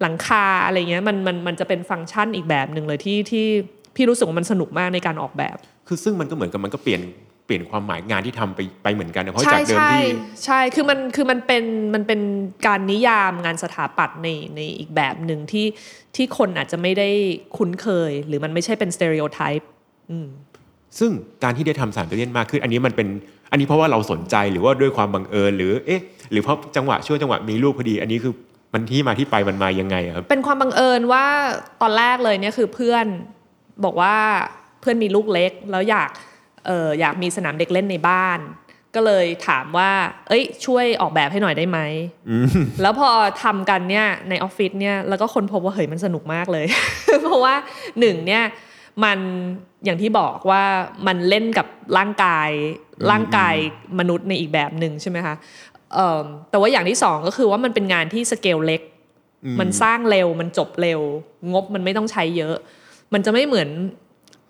[0.00, 3.46] หลังคาอะไรเงี้ยมันมันมันจะเป็นฟังก์ชันอีกแบบหนึ่งเลยที่ที่
[3.96, 5.56] พี่รู้สึกว่ามันสนุกมากในการออกแบบ
[5.88, 7.00] คือซึ่งมันก็เหมือนกับมันก็เปลี่ยน
[7.48, 10.06] เปลี่ยนความหมายงานที่ทำไปไปเหมือนกันนะเพราะใช่จากเดิมใช่ที่
[10.44, 12.20] ใช่คือมันคือมันเป็นมันเป็น
[12.66, 15.66] การนิยามงานสถาปัตย์ในในอีกแบบหนึ่งที่
[16.16, 17.08] ที่คนอาจจะไม่ได้
[17.56, 19.68] คุ้นเคย หรือมันไม่ใช่เป็นสเตอริโอไทป์
[20.98, 21.10] ซึ่ง
[21.44, 23.08] การที่ได้ทำสามตัวเล่นมากขึ้น อันนี้มันเป็น
[23.50, 28.32] อันนี้เพราะว่าเราสนใจหรือว่าด้วยความบังเอิญหรือเอ๊ะหรือเพราะจังหวะช่วงจังหวะมีลูกพอดี อันนี้คือ
[28.72, 31.24] มันที่มาที่ไปมันมายังไงอะครับเป็นความบังเอิญว่า
[31.82, 33.06] ตอนแรกเลยเนี่ยคือเพื่อน
[33.84, 34.14] บอกว่า
[34.80, 36.10] เพื่อนมีลูกเล็กแล้วอยาก
[36.66, 38.38] เอออยากมีสนามเด็กเล่นในบ้าน
[38.94, 39.90] ก็เลยถามว่า
[40.28, 41.78] เอ้ย ช่วยออกแบบให้หน่อยได้ไหม
[42.82, 43.10] แล้วพอ
[43.42, 46.66] ทำกันเนี่ยในออฟฟิศเนี่ยแล้วก็คนพบว่าเฮ้ยมันสนุกมากเลย
[47.22, 47.54] เพราะว่า
[48.00, 48.42] หนึ่งเนี่ย
[49.04, 49.18] มัน
[49.84, 50.62] อย่างที่บอกว่า
[51.06, 51.66] มันเล่นกับ
[51.98, 52.50] ร่างกาย
[53.10, 53.54] ร่างกาย
[53.98, 55.34] มนุษย์ในอีกแบบหนึ่งใช่ไหมคะ
[55.94, 58.82] เอิ่มแต่ว่าอย่างที่สองก็คือว่ามันเป็นงานที่สเกลเล็ก
[59.60, 61.00] มันสร้างเร็วมันจบเร็ว
[61.52, 62.56] งบมันไม่ต้องใช้เยอะ
[63.12, 63.68] มันจะไม่เหมือน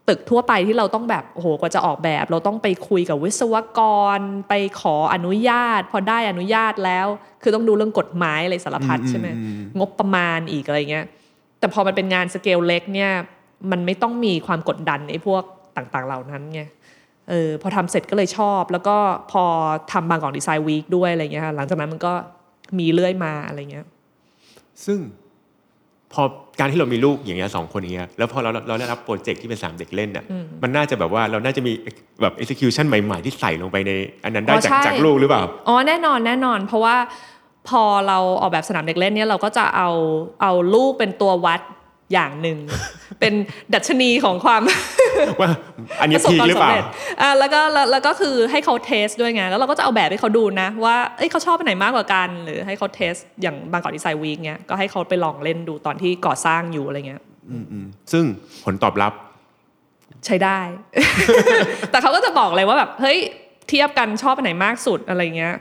[0.08, 3.80] ตึกทั่วไปที่เราต้องแบบโอ้โหกว่าจะออกแบบ เราต้องไปคุยกับวิศวก
[4.18, 7.06] ร ไปขออนุญาต พอได้อนุญาตแล้ว
[7.42, 9.28] คือต้องดูเรื่องกฎหมายอะไรสารพัดใช่ไหม
[9.78, 11.06] งบประมาณอีกอะไรเงี้ย
[11.58, 13.12] แต่พอมันเป็นงานสเกลเล็กเนี่ย
[13.70, 15.42] มันไม่ต้องมีความกดดันไอ้พวก
[15.76, 16.62] ต่างๆเหล่านั้นไง
[17.28, 18.96] เออพอทำเสร็จก็เลยชอบ แล้วก็
[19.32, 19.44] พอ
[19.92, 22.12] ทำบางกอกดีไซน์วีคด้วยอะไรเงี้ยค่ะหลังจากนั้นมันก็
[22.78, 23.86] มีเรื่อยมาอะไรเงี้ย
[24.86, 24.98] ซึ่ง
[26.14, 26.22] พอ
[26.58, 30.24] การที่เรามีลูกอย่างเงี้ยสองคนอย่างเงี้ยแล้วพอเราเราได้รับโปรเจกต์ที่เป็นสามเด็กเล่นอะ
[30.62, 31.72] มันน่าจะแบบว่าเราน่าจะมี
[32.22, 33.92] แบบ execution ใหม่ ๆ ที่ใส่ลงไปใน
[34.24, 36.96] อันนั้นได้อ๋อจากใช่จากลูกหรือเปล่าอ๋อแน่นอนแน่นอน เพราะว่า
[37.68, 39.90] พอเราออกแบบสนามเด็กเล่นเนี่ยเราก็จะเอา
[40.42, 41.60] เอาลูกเป็นตัววัด
[42.12, 42.58] อย่างหนึ่ง
[43.20, 43.34] เป็น
[43.74, 44.62] ดัชนีของความ
[45.40, 45.50] ว่า
[46.00, 46.84] อันนี้ประสบพีคความหรือสำเปล่าเร็จ
[47.20, 57.22] อ่าแล้วก็แล้วแล้วก็คือให้เขาเทสด้วยไงแล้วเราก็จะเอาแบบให้เขาดูนะ ว่าเอ้ยเขาชอบไปไหนมากกว่ากัน หรือให้เขาเทสอย่างบางกอกดีไซน์วีคเนี้ยก็ให้เขาไปลองเล่นดูตอนที่ก่อสร้างอยู่อะไรเงี้ย
[58.12, 58.24] ซึ่ง
[58.64, 59.12] ผลตอบรับ
[60.26, 60.58] ใช้ได้
[61.90, 63.18] แต่เขาก็จะบอกเลยว่าแบบเฮ้ย
[63.68, 65.54] เทียบกันชอบอันไหนมากสุดอะไรเงี้ย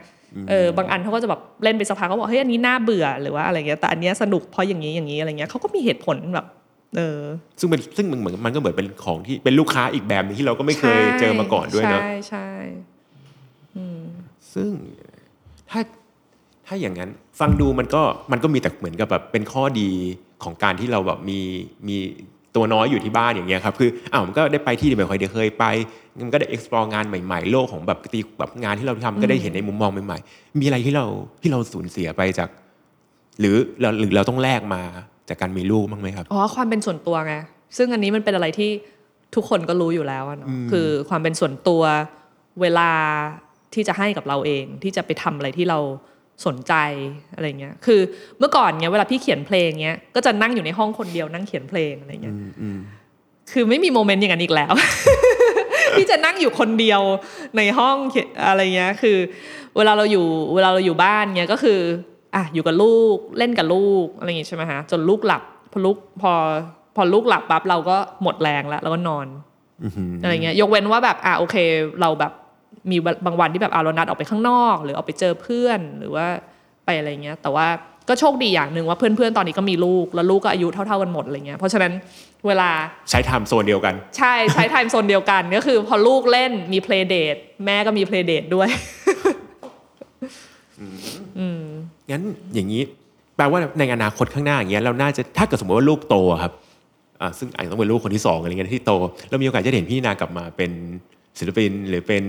[0.50, 6.46] เออบางอันเขาก็จะแบบเล่นไปสักพักเขาบอกเฮ้ยอันนี้น่าเบื่อหรือว่าอะไรเงี้ยแต่อันเนี้ยสนุกเพราะอย่างนี้อย่างนี้อะไรเงี้ยเขาก็มีเหตุผลแบบ
[6.96, 7.22] เออ
[7.60, 12.48] ซึ่งเป็นซึ่งมันเหมือนมันก็เหมือนเป็นของที่เป็นลูกค้าอีกแบบหนึงที่เราก็ไม่เคยเจอมาก่อนด้วยเนาะใช่ใช่
[14.54, 14.72] ซึ่ง
[15.70, 15.82] ถ้า
[16.68, 19.90] ถ้าอย่างนั้นฟังดูมันก็มันก็มีแต่เหมือนกับแบบเป็นข้อดี
[20.44, 21.40] ของการที่เราแบบมี
[21.88, 21.98] มี
[22.56, 25.66] ตัวน้อยอยู่ที่บ้านอย่างเงี้ยครับคืออ้าวมันก็ได้ไปที่ที่ไม่ค่อยได้เคยไป
[26.20, 31.06] มันก็ได้ explore งานใหม่ๆ โลกของแบบตีแบบงานที่เราทำก็ได้เห็นในมุมมองใหม่ๆ มีอะไรที่เรา
[31.42, 32.50] ที่เราสูญเสียไปจาก
[33.40, 34.82] หรือเราหรือเราต้องแลกมา
[35.30, 37.36] จากการมีลูกบ้างไหมครับ อ๋อ ความเป็นส่วนตัวไง
[37.78, 38.72] ซึ่งอันนี้มันเป็นอะไรที่
[39.36, 41.84] ทุกคนก็รู้อยู่แล้วอะเนาะคือความเป็นส่วนตัว
[42.62, 42.90] เวลา
[43.74, 45.80] ที่จะให้กับเราเอง ที่จะไปทำอะไรที่เรา
[46.46, 46.74] สนใจ
[47.36, 48.00] อะไรเงี้ย คือ
[48.40, 52.36] เมื่อก่อนเนี้ยเวลาพี่เขียนเพลงเนี้ย ก็จะนั่งอยู่ในห้องคนเดียวนั่งเขียนเพลงอะไรเงี้ย
[53.52, 54.74] คือไม่มีโมเมนต์อย่างนั้นอีกแล้ว
[55.98, 57.02] พี่จะนั่งอยู่คนเดียว
[57.58, 59.18] ในห้องเขียนอะไรเงี้ย คือ
[59.78, 61.80] เวลาเราอยู่เวลาเราอยู่บ้านเงี้ยก็คือ
[62.38, 66.32] อะอยู่กับลูกเล่นกับลูกอะไรอย่างงี้ใช่ไหมฮะจนลูกหลับพอลูกพอ
[66.96, 69.28] พอลูกหลับปั๊บเราก็หมดแรงแล้วเราก็นอน
[70.24, 71.56] อะไรเงี้ยยกเว้นว่าแบบอะโอเค
[72.02, 72.34] เราแบบ
[72.92, 76.26] มีบางวันที่แบบเอาเรานัดออกไปข้างนอก หรือออกไปเจอเพื่อนหรือว่า
[76.86, 77.68] ไปอะไรเงี้ยแต่ว่า
[78.10, 81.92] ก็โชคดีอย่างหนึ่งว่าเพื่อนๆตอนนี้ก็มีลูกแล้วลูกก็อายุเท่าๆกันหมดอะไรเงี้ยเพราะฉะนั้น
[82.48, 82.70] เวลา
[83.10, 88.70] ใช้ time zone เดียวกัน ใช่ใช้ time zone เดียวกันก็คือ พอลูกเล่นมี playdate แม่ก็มี playdate ด้วย
[92.12, 92.22] งั้น
[92.54, 92.82] อย่างนี้
[93.36, 96.54] แปลว่าในอนาคตข้างหน้าอย่างเงี้ยเราน่าจะถ้าเกิดสมมติว่าลูกโตอะครับ
[97.22, 98.92] อ่าซึ่งอาจจะต้องเป็นลูกคนที่สองอะไรเงี้ยที่โต
[99.30, 100.72] เรามีโอกาสจะเห็นพี่นากลับมาเป็น
[101.40, 102.24] ศิลปินหรือเป็น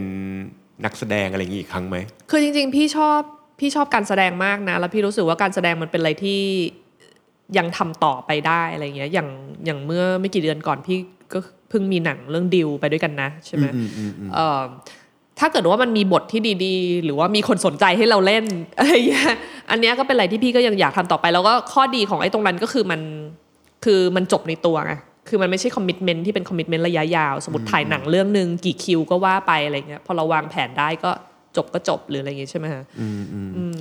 [0.85, 1.97] นักแสดงอะไรอย่างงี้อีกครั้งไหม
[2.31, 3.21] คือจริงๆ พี่ชอบ
[3.61, 6.41] พี่ชอบการแสดงมากนะ แล้วพี่รู้สึกว่าการแสดงมันเป็นอะไรที่
[7.59, 9.29] ยังทำต่อไปได้อะไรเงี้ยอย่าง
[9.67, 10.99] อย่างเมื่อไม่กี่เดือนก่อนพี่
[11.33, 11.39] ก็
[11.71, 13.65] เพิ่งมีหนังเรื่องดิวไปด้วยกันนะใช่ไหม
[14.35, 14.63] เอ่อ
[15.41, 18.45] ถ้าเกิดว่ามันมีบทที่ดีๆ หรือว่ามีคนสนใจให้เราเล่น
[18.79, 19.31] อะไรเงี้ย
[19.71, 23.01] อันเนี้ยก็เป็นอะไรที่พี่ก็ยังอยากทำต่อไป แล้วก็ข้อดีของไอ้ตรงนั้นก็คือมัน
[23.85, 24.93] คือมันจบในตัวไง
[25.29, 31.11] คือมันไม่ใช่คอมมิชเมนที่เป็นคอมมิชเมนระยะยาว สมมติถ่ายหนังเรื่องหนึ่งกี่คิวก็ว่าไปอะไรเงี้ยพอเราวางแผนได้ก็
[31.57, 32.83] จบก็จบหรืออะไรเงี้ยใช่ไหมฮะ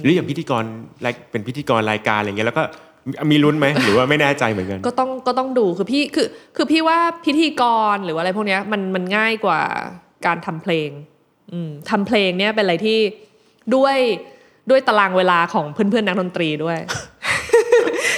[0.03, 0.63] หรืออย่างพิธีกร
[1.05, 2.63] รายเป็นพิธีกรรายการอะไรเงี้ยแล้วก็
[3.09, 9.61] มีมีลุ้นไหมหรือว่าไม่แน่ใจเหมือนกัน ก็ต้องก็ต้องดูคือพี่คือคือพี่ว่าพิธีกรหรือว่าอะไรพวกเนี้ยมันมันง่ายกว่า
[10.25, 11.16] การทำเพลงอืม
[11.89, 12.99] ทำเพลงเนี่ยเป็นอะไรที่
[13.75, 13.97] ด้วย
[14.69, 16.77] ด้วยตารางเวลาของเพื่อนๆนักดนตรีด้วย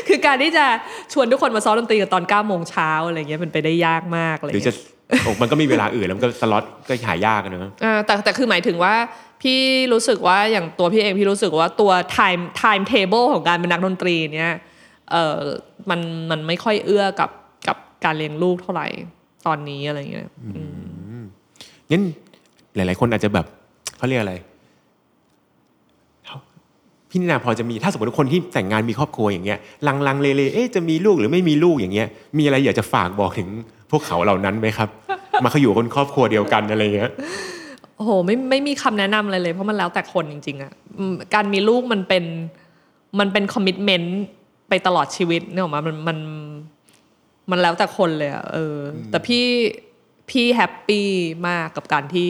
[0.07, 0.65] คือการที่จะ
[1.13, 4.75] ชวนทุกคนมาซ้อมดนตรีกันตอน9ก้าโมงเช้าอะไรเงี้ยเป็นไปได้ยากมากอะไรหรือเงี้จะย
[5.23, 8.93] โอ้มันก็มีเวลาอื่นแล้วมันก็สล็อตก็หายากอะเนอะอ่าแต่แต่คือหมายถึงว่า
[9.41, 9.59] พี่
[9.93, 14.55] รู้สึกว่าอย่างตัวพี่เองพี่รู้สึกว่าตัว time time table ของการเป็นนักดนตรีเนี่ย
[15.11, 15.39] เออ
[15.89, 15.99] มัน
[16.31, 17.29] มันไม่ค่อยเอื้อกับ
[17.67, 18.87] กับการเลี้ยงลูกเท่าไหร่
[19.47, 20.63] ตอนนี้อะไรเงี้ยอื
[21.19, 21.21] ม
[21.91, 22.03] งั้น
[22.75, 23.45] หลาย ๆ คนอาจจะแบบ
[23.97, 24.35] เขาเรียกอะไร
[27.09, 33.47] พี่นินาพอจะมีถ้าสมมติว่าคนที่แต่งงานมีครอบครัวอย่างเงี้ยลังลังเลเลเอ๊ะจะมีลูกหรือไม่มีลูกอย่างเงี้ยมีอะไรอยากจะฝากบอกถึง
[33.91, 34.89] พวกเขาเหล่านั้นไหมครับ
[35.43, 37.11] มาเขาอยู่คนครอบครัวเดียวกันอะไรเงี้ย
[37.95, 42.23] โอ้โหไม่ไม่มีคำแนะนำอะไรเลย เพราะมันแล้วแต่คนจริง ๆอะอืมการมีลูกมันเป็น
[43.19, 44.19] มันเป็น commitment
[44.69, 46.17] ไปตลอดชีวิตเนี่ยหรอกมามันมัน
[47.51, 49.43] มันแล้วแต่คนเลยอะเอออแต่พี่
[50.29, 51.07] พี่ happy
[51.47, 52.29] มากกับการที่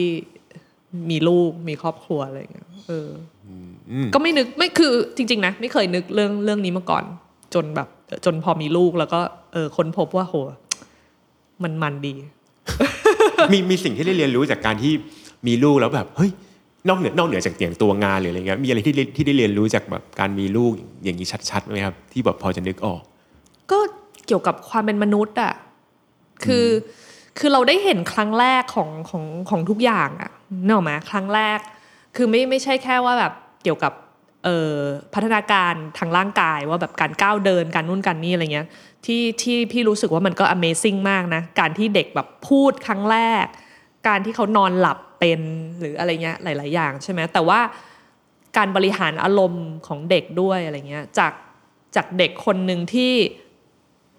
[1.10, 3.10] มีลูกมีครอบครัวอะไรอย่างเงี้ยเออ
[3.50, 7.04] อก็ไม่นึกไม่คือจริง ๆ นะ ไม่เคยนึกเรื่องเรื่องนี้มาก่อน
[7.54, 7.88] จนแบบ
[8.24, 9.20] จนพอมีลูกแล้วก็
[9.52, 10.34] เออค้นพบว่าโห
[11.62, 12.14] มันมันดี
[13.52, 14.92] มีมีสิ่งที่ได้เรียนรู้จากการที่
[15.46, 16.30] มีลูกแล้วแบบ เฮ้ย
[16.88, 20.72] นอกเหนือนอกเหนือจากอย่างตัวงานหรืออะไรเงี้ยมีอะไรที่ได้ที่ได้เรียนรู้จากแบบการมีลูก
[21.04, 23.02] อย่างนี้ชัดๆไหมครับ ที่แบบพอจะนึกออก
[23.70, 23.78] ก็
[24.26, 25.52] เกี่ยวกับความเป็นมนุษย์อะ
[26.44, 26.66] คือ
[27.38, 30.30] คือเราได้เห็นครั้งแรกของของของทุกอย่างอะ
[30.64, 31.58] เนอะไหมครั้งแรก
[32.16, 33.92] คือไม่ไม่ใช่แค่ว่าแบบเกี่ยวกับ
[34.44, 34.76] เอ่อ
[35.14, 38.66] พัฒนาการทางร่างกายว่าแบบการก้าวเดินการนู่นการนี่อะไรเงี้ย
[39.06, 43.46] ที่ที่พี่รู้สึกว่ามันก็ Amazing มากนะ การที่เด็กแบบพูดครั้งแรก
[44.08, 45.40] การที่เขานอนหลับเป็น
[45.80, 47.60] หรืออะไรเงี้ยหลาย ๆ อย่างใช่ไหมแต่ว่า
[48.56, 51.32] การบริหารอารมณ์ของเด็กด้วยอะไรเงี้ยจาก
[51.96, 53.14] จากเด็กคนหนึ่งที่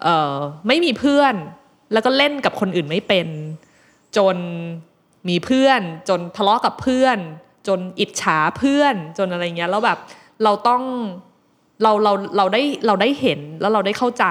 [0.02, 1.34] เออไม่มีเพื่อน
[1.92, 3.28] แล้วก็เล่นกับคนอื่นไม่เป็น
[4.16, 4.36] จน
[5.28, 7.18] มีเพื่อน จนทะเลาะกับเพื่อน
[7.68, 9.98] จนอิจฉาเพื่อน จนอะไรเงี้ยแล้วแบบ
[10.44, 10.82] เราต้อง
[11.82, 14.24] เราเราเราได้เราได้เห็นแล้วเราได้เข้าใจ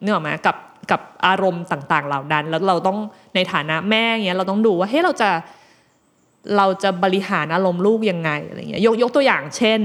[0.00, 0.56] เนื้ออไหมกับ
[0.90, 2.98] กับอารมณ์ต่าง ๆ เหล่านั้น แล้วเราต้อง
[3.34, 5.30] ในฐานะแม่เงี้ยเราต้องดูว่าเฮ้ยเราจะ
[6.56, 9.80] เราจะบริหารอารมณ์ลูกยังไงอะไรเงี้ยยกยกตัวอย่างเช่น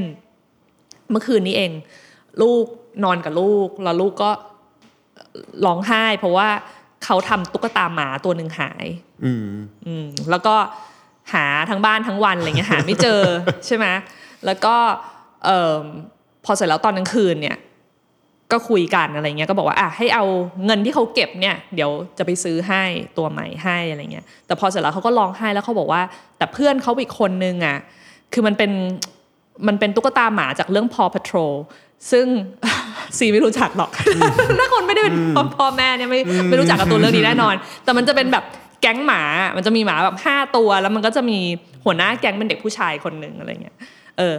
[1.09, 1.71] เมื่อคืนนี้เอง
[2.41, 2.65] ลูก
[3.03, 4.31] นอนกับลูก แล้วลูกก็
[5.65, 6.47] ร้องไห้ เพราะว่า
[7.05, 8.85] เขาทำตุ๊กตาหมาตัวหนึ่งหาย
[9.25, 9.47] อืม
[9.85, 10.55] อืมแล้วก็
[11.33, 13.21] หาทั้งบ้านทั้งวันอะไรเงี้ยหาไม่เจอ
[13.65, 13.85] ใช่ไหม
[14.45, 14.75] แล้วก็
[15.45, 15.79] เอ่อ
[16.45, 17.57] พอเสร็จแล้วตอนกลางคืนเนี่ย
[18.51, 20.25] ก็คุยกันอะไรเงี้ยก็บอกว่าอะให้เอา
[20.65, 22.83] เงินที่เขาเก็บเนี่ย เดี๋ยวจะไปซื้อให้
[23.17, 26.01] ตัวใหม่ให้อะไรเงี้ยแต่พอเสร็จแล้วเขาก็ร้องไห้แล้วเขาบอกว่า
[26.37, 27.77] แต่เพื่อนเขาอีกคนนึงอะ
[28.33, 28.71] คือมันเป็น
[29.67, 31.53] มันเป็นตุ๊กตาหมาจากเรื่อง Paw Patrol
[32.11, 32.27] ซึ่ง
[33.17, 33.89] ซีไม่รู้จักหรอก
[34.59, 36.19] ถ้าคนไม่ได้เป็นพ่อพ่อแม่เนี่ยไม่
[36.49, 38.43] ไม่รู้จักกับตัวเรื่องนี้แน่นอน แต่มันจะเป็นแบบ
[38.81, 39.21] แก๊งหมา
[39.55, 41.39] มันจะมีหมาแบบห้าตัว แล้วมันก็จะมี
[41.85, 43.75] หัวหน้าแก๊งเป็นเด็กผู้ชายคนหนึ่งอะไรเงี้ย
[44.17, 44.35] เออ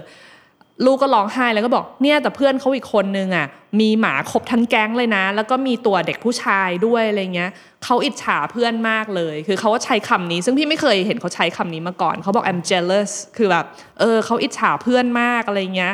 [0.86, 3.46] ลูกก็ร้องไห้แล้วก็บอกเนี่ยแต่เพื่อนเขาอีกคนนึงอะ
[3.80, 7.50] มีหมาครบทั้งแก๊งเลยนะ แล้วก็มีตัวเด็กผู้ชายด้วยอะไรเงี้ย
[7.84, 13.64] เขาอิจฉาเพื่อนมากเลย คือเขาก็ใช้คำนี้ ซึ่งพี่ไม่เคยเห็นเขาใช้คำนี้มาก่อนเขาบอก I'm jealous คือแบบ
[14.00, 15.92] เออเขาอิจฉาเพื่อนมากอะไรเงี้ย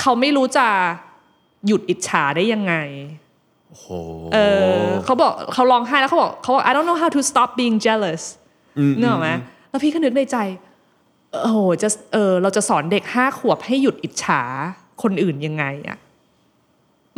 [0.00, 0.66] เขาไม่รู้จะ
[1.66, 2.74] หยุดอิจฉาได้ยังไง
[3.68, 3.86] โอ้โห
[4.34, 4.38] เอ
[4.78, 8.22] อเขาบอกเขาร้องไห้แล้วเขาบอกเขาบอก I don't know how to stop being jealous
[8.92, 9.30] มเนกอะไหม
[9.68, 10.36] แล้วพี่ก็นึกในใจ
[11.40, 14.42] โอ้โหจะเออเราจะสอนเด็กห้าขวบให้หยุดอิจฉา
[15.02, 15.98] คนอื่นยังไงอะ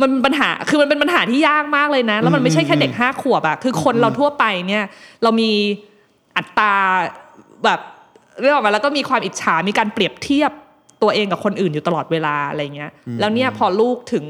[0.01, 4.85] มันเป็นปัญหาคือมันเป็นปัญหาที่ยากมากเลยนะ แล้วมันไม่ใช่แค่เด็กห้าขวบอะคือคนเราทั่วไปเนี่ย
[5.23, 5.51] เรามี
[6.37, 6.73] อัตรา
[7.65, 7.79] แบบ
[8.39, 10.51] เรื่องออกมาแล้วก็มีความอิจฉา มีการเปรียบเทียบ
[11.03, 14.25] ตัวเองกับคนอื่นอยู่ตลอดเวลาอะไรเงี้ย แล้วเนี่ยพอลูกถึง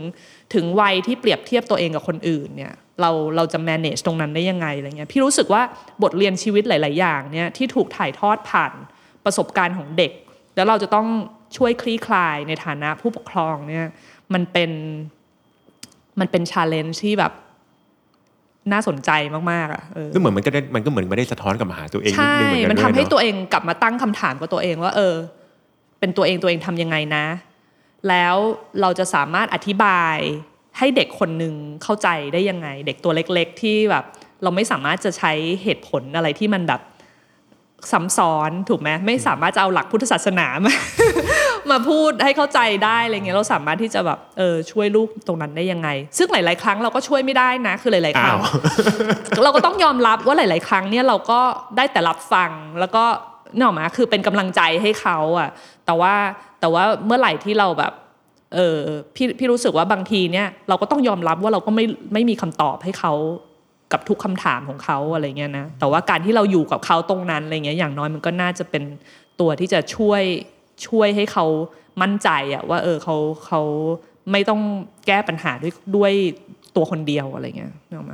[0.54, 5.62] ถึงวัยที่เปรียบเทียบตัวเองกับคนอื่นเนี่ย เราเราจะ manage ตรงนั้นได้ยังไงอะไรเงี้ย พี่รู้สึกว่า
[6.04, 8.74] บทเรียนชีวิตหลาย ๆ อย่างเนี่ยที่ถูกถ่ายทอดผ่าน
[9.26, 10.12] ประสบการณ์ของเด็ก
[10.56, 11.08] แล้วเราจะต้อง
[11.58, 13.86] ช่วยคลี่คลายในฐานะผู้ปกครองเนี่ย
[14.34, 14.72] มันเป็น
[16.20, 17.34] มันเป็นชาเลนจ์ที่แบบ
[18.72, 19.12] น่าสนใจ
[19.52, 25.16] มากๆอะเออก็เหมือนมันก็ได้มันก็เหมือนไม่ได้สะท้อนกลับมาหาตัวเองนิดใช่นึงเหมือนกันมันด้ทำวยให้เนอะตัวเองกลับมาตั้งคำถามกับตัวเองว่า เออ
[26.00, 27.26] เป็นตัวเองตัวเองทำยังไงนะ
[28.10, 28.36] แล้ว
[28.82, 30.18] เราจะสามารถอธิบาย
[30.78, 34.04] ให้เด็กคนหนึ่งเข้าใจได้ยังไง เด็กตัวเล็ก ๆ ที่แบบ
[34.44, 35.34] เราไม่สามารถจะใช้
[35.64, 36.82] เหตุผลอะไรที่มันแบบ
[37.92, 40.74] ซ้ำซ้อนถูกไหมไม่สามารถจะเอาหลักพุทธศาสนามา
[41.72, 51.40] มาพูดให้เข้าใจได้อะไรเงี้ยเราสามารถที่จะแบบเออช่วยลูกตรงนั้นได้ยังไง ซึ่งหลาย ๆ ครั้งเราก็ช่วยไม่ได้นะคือหลาย ๆ ครั้งอ้าวเราก็ต้องยอมรับว่าหลาย ๆ ครั้งเนี่ยเราก็
[51.78, 53.04] ได้แต่รับฟังแล้วก็
[53.58, 55.50] เนกอะมาคือเป็นกำลังใจให้เขาอะ
[55.86, 56.14] แต่ว่า
[56.60, 57.94] แต่ว่าเมื่อไหร่ที่เราแบบ
[58.56, 58.80] เออ
[59.16, 63.14] พี่พี่รู้สึกว่าบางทีเนี่ยเราก็ต้องยอมรับว่าเราก็ไม่ไม่มีคำตอบให้เขา
[63.96, 68.84] กับทุกคำถามของเขาอะไรเงี้ยนะแต่ว่าการที่เราอยู่กับเขาตรงนั้นอะไรเงี้ยอย่างน้อยมันก็น่าจะเป็น
[69.40, 70.24] ตัวที่จะช่วย
[70.88, 71.46] ช่วยให้เขา
[72.02, 73.62] มั่นใจอะว่า เออเขาเขา
[74.32, 74.62] ไม่ต้อง
[75.08, 76.14] แก้ปัญหาด้วยด้วย
[76.76, 78.14] ตัวคนเดียวอะไรเงี้ยนึกออกไหม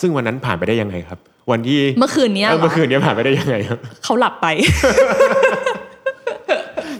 [0.00, 1.18] ซึ่งวันนั้นผ่านไปได้ยังไงครับ
[1.50, 4.46] วันที่เมื่อคืนเนี้ยเออเหรอเมื่อคืนเนี้ยผ่านไปได้ยังไงครับเขาหลับไป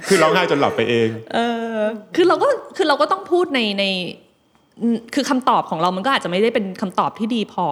[0.06, 1.38] คือร้องไห้จนหลับไปเอง เอ
[1.76, 1.78] อ
[2.14, 3.84] คือเราก็คือเราก็ต้องพูดในใน
[5.14, 7.66] คือคำตอบของเรามันก็อาจจะไม่ได้เป็นคำตอบที่ดีพอ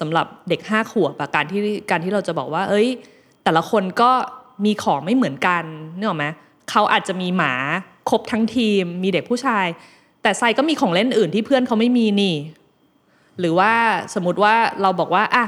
[0.00, 1.60] สำหรับเด็กห้าขวบอะการที่
[1.90, 2.88] การที่เราจะบอกว่า เอ้ย
[3.44, 4.10] แต่ละคนก็
[4.64, 5.64] มีของไม่เหมือนกัน
[5.96, 6.26] นึกออกไหม
[6.70, 7.54] เขาอาจจะมีหมา
[8.10, 9.66] ครบทั้งทีม มีเด็กผู้ชาย
[10.22, 12.36] แต่ไซก็มีของเล่นอื่นที่เพื่อนเขาไม่มีนี่
[13.40, 13.72] หรือว่า
[14.14, 15.46] สมมติว่าเราบอกว่าอะ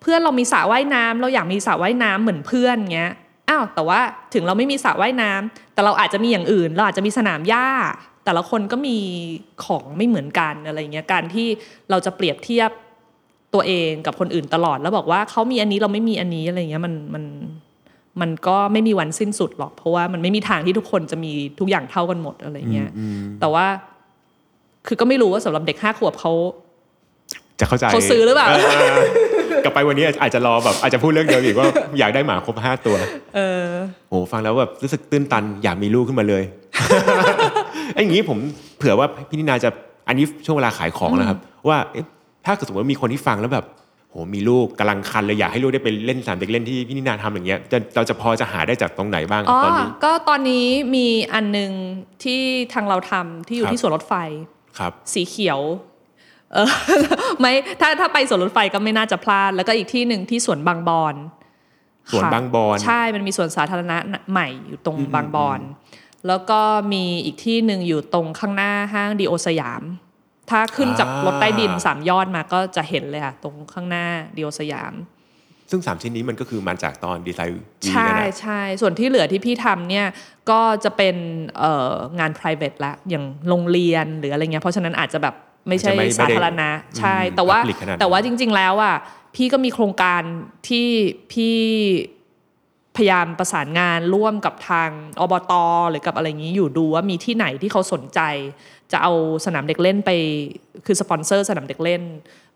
[0.00, 3.12] เพื่อนเรามีสระว่ายน้ำเราอยากมีสระว่ายน้ำเหมือนเพื่อนเงี้ย
[3.48, 4.00] อ้าวแต่ว่า
[4.34, 7.66] ถึงเราไม่มีสระว่ายน้ำแต่เราอาจจะมีอย่างอื่น เราอาจจะมีสนามหญ้า
[8.24, 8.98] แต่ละคนก็มี
[9.64, 11.46] ของไม่เหมือนกันอะไรเงี้ยการที่
[11.90, 12.70] เราจะเปรียบเทียบ
[13.54, 17.24] ตัวเองกับคนอื่นตลอด แล้วบอกว่าเขามีอันนี้เราไม่มีอันนี้อะไรเงี้ยมันมัน
[18.20, 22.90] มันก็ไม่มีวันสิ้นสุดหรอก เพราะว่ามันไม่มีทางที่ทุกคนจะมีทุกอย่างเท่ากันหมดอะไรเงี้ย
[23.40, 23.66] แต่ว่า
[24.86, 26.32] คือก็ไม่รู้ว่าสำหรับเด็กห้าขวบเขา
[27.60, 28.48] จะเข้าใจเขาซื้อหรือเปล่า
[29.64, 31.66] กลับไปวันนี้อาจจะรอแบบอาจจะพูดเรื่องเดิมอีกว่า
[31.98, 32.96] อยากได้หมาครบห้าตัว
[33.36, 33.66] เออ
[34.08, 36.42] โอ้ฟังแล้วแบบรู้สึกตื้นตันอยากมีลูกขึ้นมาเลย
[37.92, 38.38] ไอ้อย่างนี้ผม
[38.76, 39.70] เผื่อว่าพี่นินาจะ
[40.08, 42.04] อันนี้ช่วงเวลาขายของนะครับ ว่าเอ๊ะ
[42.46, 43.66] ถ้าเกิดสมมติว่ามีคนที่ฟังแล้วแบบ
[44.10, 51.70] โหมีลูกกำลังคันเลยอยากให้ลูกได้ไปเล่นสนามเด็กเล่นที่พี่นินาทำอย่างเงี้ยจะเราจะพอจะหาได้จากตรงไหนบ้างคอ๋รับอตอนนี้ก็ตอนนี้มีอันหนึ่ง
[52.24, 52.40] ที่
[52.74, 54.14] ทางเราทำที่อยู่ครับที่สวนรถไฟ
[54.78, 55.60] ครับ สีเขียว
[56.52, 56.68] เออ
[57.40, 61.14] ไม่ถ้าถ้าไปสวนรถไฟก็ไม่น่าจะพลาด แล้วก็อีกที่หนึ่งที่สวนบางบอน
[62.10, 63.96] สวนค่ะบางบอนใช่มันมีสวนสาธารณะ
[64.30, 65.60] ใหม่อยู่ตรงบางบอน
[66.28, 66.60] แล้วก็
[66.92, 69.82] มีอีกที่หนึ่งอยู่ตรงข้างหน้าห้างดีโอสยาม
[70.50, 74.06] ถ้าขึ้นจากรถใต้ดินสามยอดมาก็จะเห็นเลยค่ะตรงข้างหน้า
[74.36, 74.94] ดีโอสยาม
[75.70, 77.60] ซึ่งสามชิ้นนี้มันก็คือมาจากตอนดีไซน์วี
[77.90, 80.06] ใช่นะใช่ส่วนที่เหลือที่พี่ทำเนี่ย
[80.50, 81.16] ก็จะเป็น
[81.58, 85.34] เอ่องาน private ละอย่างโรงเรียนหรืออะไรเงี้ยเพราะฉะนั้นอาจจะแบบ
[85.68, 88.96] ไม่ใช่อาจจะไม่สาธารณะไม่ได้ใช่อืมแต่ว่า public ขนาดนั้นแต่ว่าจริง ๆ แล้วอะ
[89.36, 90.22] พี่ก็มีโครงการ
[90.68, 90.88] ที่
[91.32, 91.56] พี่
[92.96, 95.52] พยายามประสานงานร่วมกับทางอบต
[95.90, 98.20] หรือกับอะไรอย่างนี้อยู่ดูว่ามีที่ไหนที่เขาสนใจ
[98.92, 99.12] จะเอา
[99.46, 100.10] สนามเด็กเล่นไป
[100.86, 102.02] คือสปอนเซอร์สนามเด็กเล่น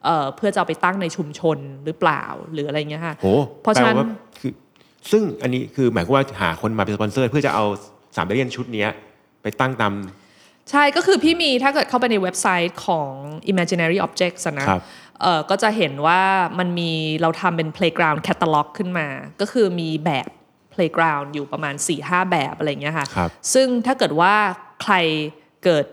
[0.05, 3.27] เอ่อเพื่อจะเอาไปตั้งในชุมชนหรือเปล่าหรืออะไรเงี้ยค่ะโห
[3.63, 4.09] เพราะฉะนั้นแปลว่า
[4.41, 4.53] คือ
[5.11, 7.65] ซึ่งอันนี้คือหมายความว่าหาคนมาเป็นสปอนเซอร์ เพื่อจะเอา
[8.17, 8.91] สนามเด็กเล่นชุดเนี้ย
[9.43, 9.95] ไปตั้งตาม
[10.71, 13.11] ใช่ก็คือพี่มีถ้าเกิดเข้าไปในเว็บไซต์ของ
[13.53, 14.83] imaginary objects อะนะครับ
[15.23, 16.21] เออก็จะเห็นว่า
[16.59, 16.91] มันมี
[17.23, 19.09] เราทำเป็น playground catalog ขึ้นมา
[19.41, 20.29] ก็คือมีแบบ
[20.75, 24.35] playground อยู่ประมาณ 4-5 แบบอะไรอย่างเงี้ยค่ะ ครับ ซึ่งถ้าเกิดว่า
[24.83, 24.95] ใคร
[25.65, 25.85] เกิด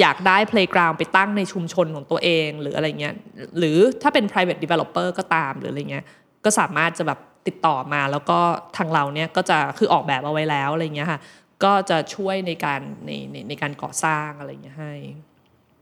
[0.00, 3.14] อยากได้ playground ไปตั้งในชุมชนของตัวเองหรืออะไรเงี้ย
[3.58, 6.04] หรือถ้าเป็น private developer ก็ตามหรืออะไรเงี้ย
[6.44, 8.38] ก็สามารถจะแบบติดต่อมาแล้วก็
[8.76, 11.20] ทางเราเนี่ยก็จะคือออกแบบเอาไว้แล้วอะไรเงี้ยค่ะ
[11.64, 14.94] ก็จะช่วยในการในในในการก่อสร้างอะไรเงี้ยให้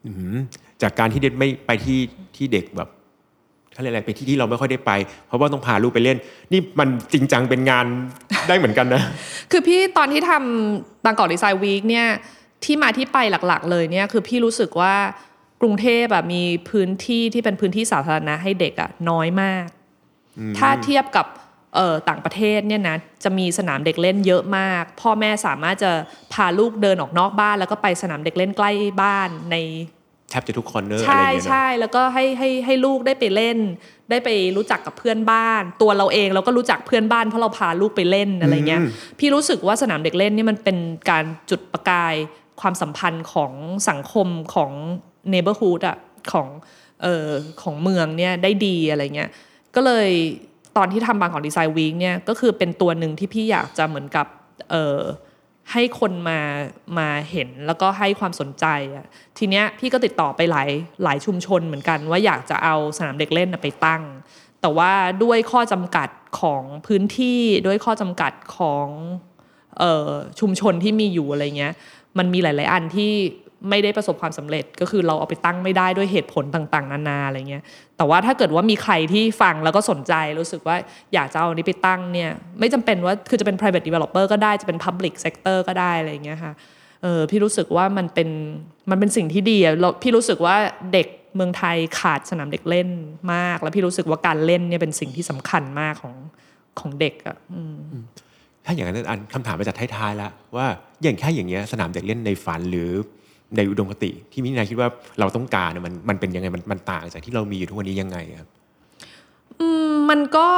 [0.07, 0.39] อืม
[0.83, 1.99] จากการที่เด็กไม่ไปที่
[2.37, 2.89] ที่เด็กแบบ
[3.73, 4.93] เขาเรียกอะไรไปที่ที่เราไม่ค่อยได้ไป
[5.27, 6.19] เพราะว่าต้องพาลูกไปเล่น
[6.53, 7.87] นี่มันจริงจังเป็นงาน
[8.49, 9.03] ได้เหมือนกันนะ
[9.51, 12.07] คือพี่ตอนที่ทำ Bangkok Design Week เนี่ย
[12.65, 14.95] ที่มาที่ไปหลักๆ เลยเนี่ยคือพี่รู้สึกว่า
[15.61, 19.67] กรุงเทพแบบมีพื้นที่ที่เป็นพื้นที่สาธารณะให้เด็กอะน้อยมาก
[20.59, 21.27] ถ้าเทียบกับ
[21.75, 25.91] เอ่อต่างประเทศเนี่ยนะจะมีสนามเด็กเล่นเยอะมาก พ่อแม่สามารถจะ
[26.33, 28.71] พาลูกเดินออกนอกบ้าน แล้วก็ไปสนามเด็กเล่นใกล้
[29.03, 29.57] บ้านใน
[30.31, 33.59] แทบจะทุก corner อะไรใช่อย่างเงี้ยเนอะใช่แล้วก็ให้ให้ให้ลูกได้ไปเล่น
[34.11, 38.89] ได้ไปรู้จักกับเพื่อนบ้าน ตัวเราเองเราก็รู้จักเพื่อนบ้านเพราะเราพาลูกไปเล่นอะไรเงี้ยอืม
[39.19, 40.77] พี่รู้สึกว่าสนามเด็กเล่นนี่มันเป็น
[41.11, 42.15] การจุดประกาย
[42.61, 43.53] ความสัมพันธ์ของ
[43.89, 44.73] สังคมของ
[45.33, 45.97] neighborhood อะ
[46.33, 46.49] ของ
[47.03, 47.29] เอ่อ
[47.63, 49.31] ของเมืองเนี่ยได้ดีอะไรเงี้ย
[49.75, 50.09] ก็เลย
[50.77, 54.27] ตอนที่ทำบางของดีไซน์วีคเนี่ยก็คือเป็นตัวหนึ่งที่พี่อยากจะเหมือนกับ
[54.71, 55.01] เอ่อ
[55.73, 56.41] ให้คนมา
[56.99, 59.07] มาเห็นแล้วก็ให้ความสนใจอะ
[59.39, 60.69] ทีเนี้ยพี่ก็ติดต่อไปหลาย
[61.05, 64.03] หลายชุมชนเหมือนกัน ว่าอยากจะเอาสนามเด็กเล่นไปตั้ง
[64.61, 66.09] แต่ว่าด้วยข้อจำกัด
[66.41, 68.87] ของพื้นที่ด้วยข้อจำกัดของ
[69.83, 71.75] ออชุมชนที่มีอยู่อะไรเงี้ย
[72.19, 73.13] มันมีหลาย ๆ อันที่
[73.69, 77.63] ไม่ได้ประสบความสำเร็จ ก็คือเราเอาไปตั้งไม่ได้ด้วยเหตุผลต่างๆ นานาอะไรเงี้ย
[77.97, 80.77] แต่ว่าถ้าเกิดว่ามีใครที่ฟังแล้วก็สนใจรู้สึกว่า
[81.15, 86.53] อยากจะเอาอันนี้ไปตั้งเนี่ยไม่จำเป็นว่าคือจะเป็น private developer ก็ได้จะเป็น public sector ก็ได้อะไรเงี้ยค่ะ
[87.03, 88.29] เออพี่รู้สึกว่ามันเป็น
[88.91, 90.57] มันเป็นสิ่งที่ดีแล้วพี่รู้สึกว่า
[90.93, 91.07] เด็ก
[91.37, 92.89] เมืองไทยขาดสนามเด็กเล่น
[93.33, 96.15] มาก แล้วพี่รู้สึกว่าการเล่นเนี่ยเป็นสิ่งที่สำคัญมากของ
[96.81, 97.77] ของเด็กอะอืม
[98.65, 100.67] ถ้าอย่างนั้นอันคำถามมาจากท้ายๆแล้วว่า
[101.03, 102.91] อย่างแค่อย่างเงี้ยสนามเด็กเล่นในฝันหรือ
[103.57, 104.89] ในอุดมคติที่มินาคิดว่า
[105.21, 108.49] เราต้องการมันมันเป็นยังไงมันมันต่างจากที่เรามีอยู่ทุกวันนี้ยังไงครับ
[110.11, 110.49] มันก็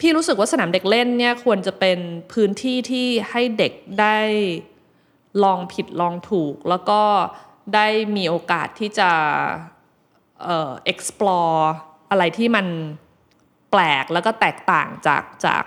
[0.00, 1.98] พี่รู้สึกว่าสนามเด็กเล่นเนี่ยควรจะเป็น
[2.32, 4.18] พื้นที่ที่ให้เด็กได้
[5.44, 7.00] ลองผิดลองถูก แล้วก็
[7.74, 9.10] ได้มีโอกาสที่จะ
[10.92, 11.60] explore
[12.10, 12.66] อะไรที่มัน
[13.70, 15.62] แปลกแล้วก็แตกต่างจากจาก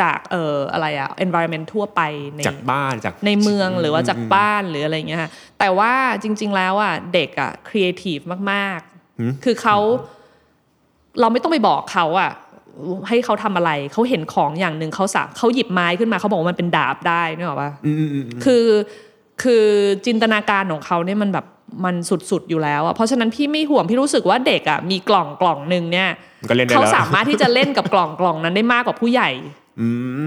[0.00, 2.00] จากเอ่ออะไรอะ environment ทั่วไป
[2.34, 8.18] ในจากบ้านจากในเมืองหรือว่าจากบ้านหรืออะไรเงี้ยค่ะแต่ว่าจริง ๆ แล้วอะเด็กอะครีเอทีฟ
[8.50, 9.76] มากๆ คือเขา
[11.20, 12.30] เราไม่ต้องไปบอกเขาอะ
[13.08, 17.70] ให้เขาทำอะไรเขาเห็นของอย่างหนึ่งเขาสาเขาหยิบไม้ขึ้นมาเขาบอกว่ามันเป็นดาบได้นึกออกปะ
[18.44, 18.66] คือ
[19.42, 19.64] คือ
[20.06, 21.46] จินตนาการของเขาเนี่ยมันแบบ
[21.84, 21.94] มัน
[22.30, 26.08] สุดๆอยู่แล้วอะเพราะฉะนั้นพี่ไม่ห่วงพี่รู้สึกว่าเด็กอะมีกล่องกล่องหนึ่งเนี่ย
[26.40, 29.30] มันก็เล่นได้เขาแล้วสามารถที่จะเล่นกับกล่องกล่องนั้นได้มากกว่าผู้ใหญ่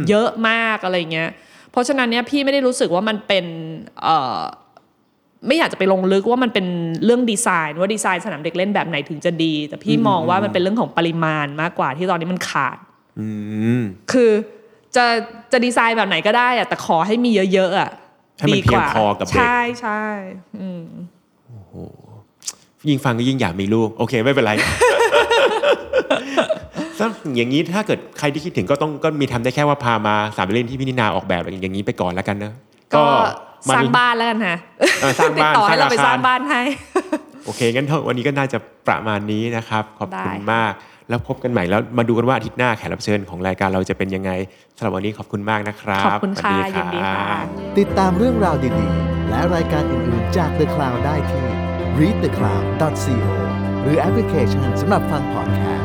[0.09, 1.29] เยอะมากอะไรเงี้ย
[1.71, 3.45] เพราะฉะนั้นเนี่ยพี่ไม่ได้รู้สึกว่ามันเป็น
[4.03, 4.39] เอ่อ
[5.47, 6.65] ไม่อยากจะไปลงลึกว่ามันเป็น
[7.05, 12.77] เรื่องดีไซน์ว่าดีไซน์สนามเด็กเล่นแบบไหนถึงจะดี แต่พี่มองว่ามันเป็นเรื่องของปริมาณมากกว่าที่ตอนนี้มันขาด
[13.19, 13.27] อื
[13.79, 13.81] ม
[14.11, 14.31] คือ
[14.95, 15.05] จะ
[15.51, 17.89] จะดีไซน์แบบไหนก็ได้อะแต่ขอให้มีเยอะๆอะ
[18.37, 20.03] ให้มันดีกว่าเพียงพอกับเด็กใช่ใช่
[20.59, 20.83] อืม
[22.89, 26.84] ยิ่งฟังก็ยิ่งอยากมีลูก โอเคไม่เป็นไรถ้า
[27.35, 32.53] อย่างนี้ถ้าเกิดใครที่คิดถึงก็ต้องก็มีทำได้แค่ว่าพามาสามเล่นที่พี่นินาออกแบบอย่างนี้ไปก่อนแล้วกันนะ
[32.95, 33.03] ก็
[33.67, 34.57] มสร้างบ้านแล้วกันฮะ
[35.01, 36.61] เออสร้างบ้านติดต่อให้เราไปสสร้าร้างงอาคารบ้านให้
[37.45, 40.73] โอเคงั้นเถอะวันนี้ก็น่าจะประมาณนี้นะครับ ขอบคุณได้ค่ะมาก
[41.09, 44.31] แล้วพบกันใหม่แล้วมาดูกันว่าอาทิตย์หน้าแขกรับเชิญของรายการเราจะเป็นยังไง
[44.77, 47.45] สำหรับวันนี้ขอบคุณมากนะครับ ขอบคุณค่ะสวัสยินดีค่ะรับ
[47.79, 51.45] ติดตามเรื่องราวดีๆ และรายการอื่นๆจาก The Cloud ได้ที่
[51.99, 53.33] readthecloud.co
[53.81, 55.84] หรือแอปพลิเคชันสำหรับฟังพอดแคสต